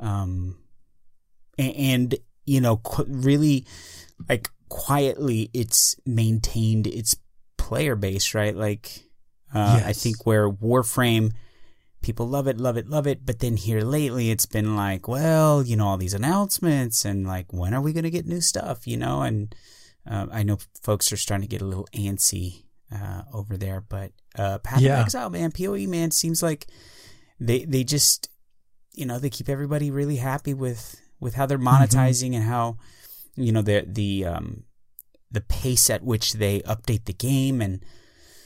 [0.00, 0.56] um,
[1.56, 2.14] and, and
[2.44, 3.66] you know, qu- really
[4.28, 7.16] like quietly, it's maintained its
[7.56, 8.56] player base, right?
[8.56, 9.02] Like,
[9.54, 9.86] uh, yes.
[9.86, 11.32] I think where Warframe
[12.02, 13.24] people love it, love it, love it.
[13.24, 17.52] But then here lately, it's been like, well, you know, all these announcements and like,
[17.52, 19.22] when are we going to get new stuff, you know?
[19.22, 19.54] And
[20.08, 24.12] uh, I know folks are starting to get a little antsy uh, over there, but
[24.36, 24.94] uh, Path yeah.
[24.94, 26.66] of Exile, man, PoE, man, seems like
[27.38, 28.28] they they just,
[28.92, 31.68] you know, they keep everybody really happy with with how they're mm-hmm.
[31.68, 32.34] monetizing mm-hmm.
[32.34, 32.76] and how,
[33.36, 34.64] you know, the the um
[35.30, 37.82] the pace at which they update the game and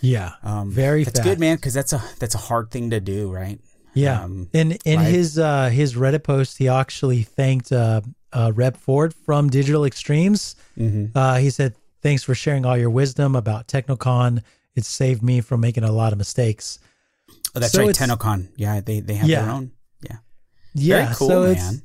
[0.00, 1.04] yeah, um, very.
[1.04, 1.28] That's fast.
[1.28, 3.58] good, man, because that's a that's a hard thing to do, right?
[3.94, 4.22] Yeah.
[4.22, 8.02] Um, in in his uh, his Reddit post, he actually thanked uh,
[8.32, 10.54] uh, Reb Ford from Digital Extremes.
[10.78, 11.16] Mm-hmm.
[11.16, 14.42] Uh, he said, "Thanks for sharing all your wisdom about TennoCon.
[14.74, 16.78] It saved me from making a lot of mistakes."
[17.54, 18.50] Oh, that's so right, TennoCon.
[18.56, 19.42] Yeah, they they have yeah.
[19.42, 19.72] their own.
[20.02, 20.16] Yeah.
[20.74, 21.04] Yeah.
[21.04, 21.82] Very cool, so man.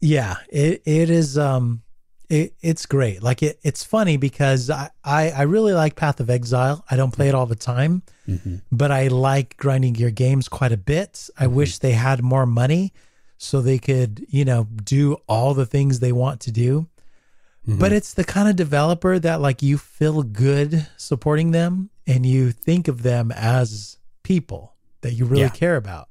[0.00, 1.38] Yeah, it it is.
[1.38, 1.82] Um,
[2.28, 3.22] it, it's great.
[3.22, 6.84] Like it, it's funny because I, I, I, really like Path of Exile.
[6.90, 8.56] I don't play it all the time, mm-hmm.
[8.72, 11.28] but I like grinding gear games quite a bit.
[11.38, 11.54] I mm-hmm.
[11.54, 12.92] wish they had more money
[13.38, 16.88] so they could, you know, do all the things they want to do.
[17.66, 17.78] Mm-hmm.
[17.78, 22.52] But it's the kind of developer that like you feel good supporting them and you
[22.52, 25.48] think of them as people that you really yeah.
[25.48, 26.08] care about.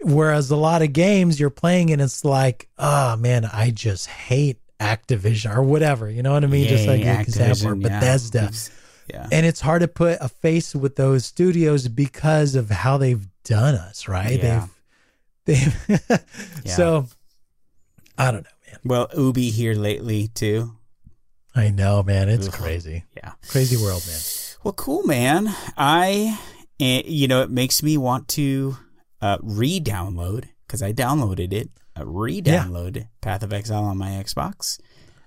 [0.00, 4.58] Whereas a lot of games you're playing and it's like, oh man, I just hate
[4.84, 6.10] Activision or whatever.
[6.10, 6.68] You know what I mean?
[6.68, 8.50] Just like an example, or Bethesda.
[9.10, 9.26] Yeah.
[9.30, 13.74] And it's hard to put a face with those studios because of how they've done
[13.74, 14.42] us, right?
[14.42, 14.66] Yeah.
[15.44, 16.24] They've, they've
[16.64, 16.74] yeah.
[16.74, 17.06] so
[18.16, 18.80] I don't know, man.
[18.84, 20.76] Well, Ubi here lately too.
[21.54, 22.28] I know, man.
[22.28, 23.04] It's crazy.
[23.16, 23.32] Yeah.
[23.48, 24.20] Crazy world, man.
[24.64, 25.54] Well, cool, man.
[25.76, 26.38] I,
[26.80, 28.76] eh, you know, it makes me want to
[29.20, 31.70] uh, re-download because I downloaded it
[32.02, 33.02] re-download yeah.
[33.20, 34.80] Path of Exile on my Xbox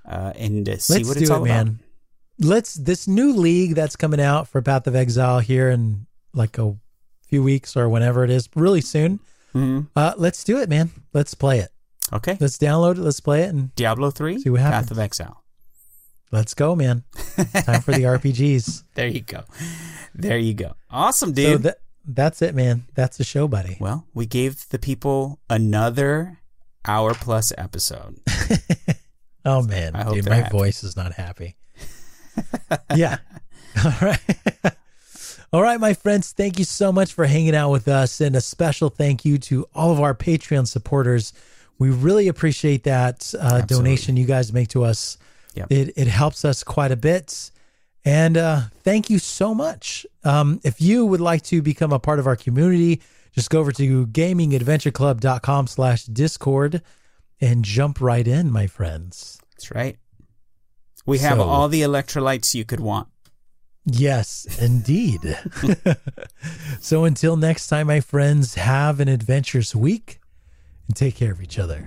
[0.08, 1.66] uh, and uh, see Let's what it's all it, about.
[1.66, 1.80] Man.
[2.40, 6.76] Let's this new league that's coming out for Path of Exile here in like a
[7.28, 9.20] few weeks or whenever it is, really soon.
[9.56, 9.82] Mm-hmm.
[9.96, 10.92] Uh, let's do it, man.
[11.14, 11.70] Let's play it.
[12.14, 12.38] Okay.
[12.40, 13.02] Let's download it.
[13.02, 14.40] Let's play it and Diablo three.
[14.40, 14.88] See what happens.
[14.88, 15.44] Path of Exile.
[16.32, 17.04] Let's go, man.
[17.36, 18.84] Time for the RPGs.
[18.96, 19.44] There you go.
[20.14, 20.76] There you go.
[20.90, 21.64] Awesome, dude.
[21.64, 21.74] So
[22.06, 22.86] that's it, man.
[22.96, 23.78] That's the show, buddy.
[23.80, 26.40] Well, we gave the people another
[26.88, 28.20] hour plus episode.
[29.46, 30.58] oh man, I dude, my happy.
[30.58, 31.56] voice is not happy.
[32.96, 33.18] yeah.
[33.86, 34.20] All right.
[35.54, 38.20] All right, my friends, thank you so much for hanging out with us.
[38.20, 41.32] And a special thank you to all of our Patreon supporters.
[41.80, 45.18] We really appreciate that uh, donation you guys make to us.
[45.56, 45.72] Yep.
[45.72, 47.52] It, it helps us quite a bit.
[48.04, 50.06] And uh, thank you so much.
[50.26, 53.02] Um, if you would like to become a part of our community,
[53.38, 56.82] just go over to gamingadventureclub.com slash discord
[57.40, 59.40] and jump right in, my friends.
[59.52, 59.96] That's right.
[61.06, 63.10] We have so, all the electrolytes you could want.
[63.86, 65.38] Yes, indeed.
[66.82, 70.20] so until next time, my friends, have an adventurous week
[70.88, 71.86] and take care of each other.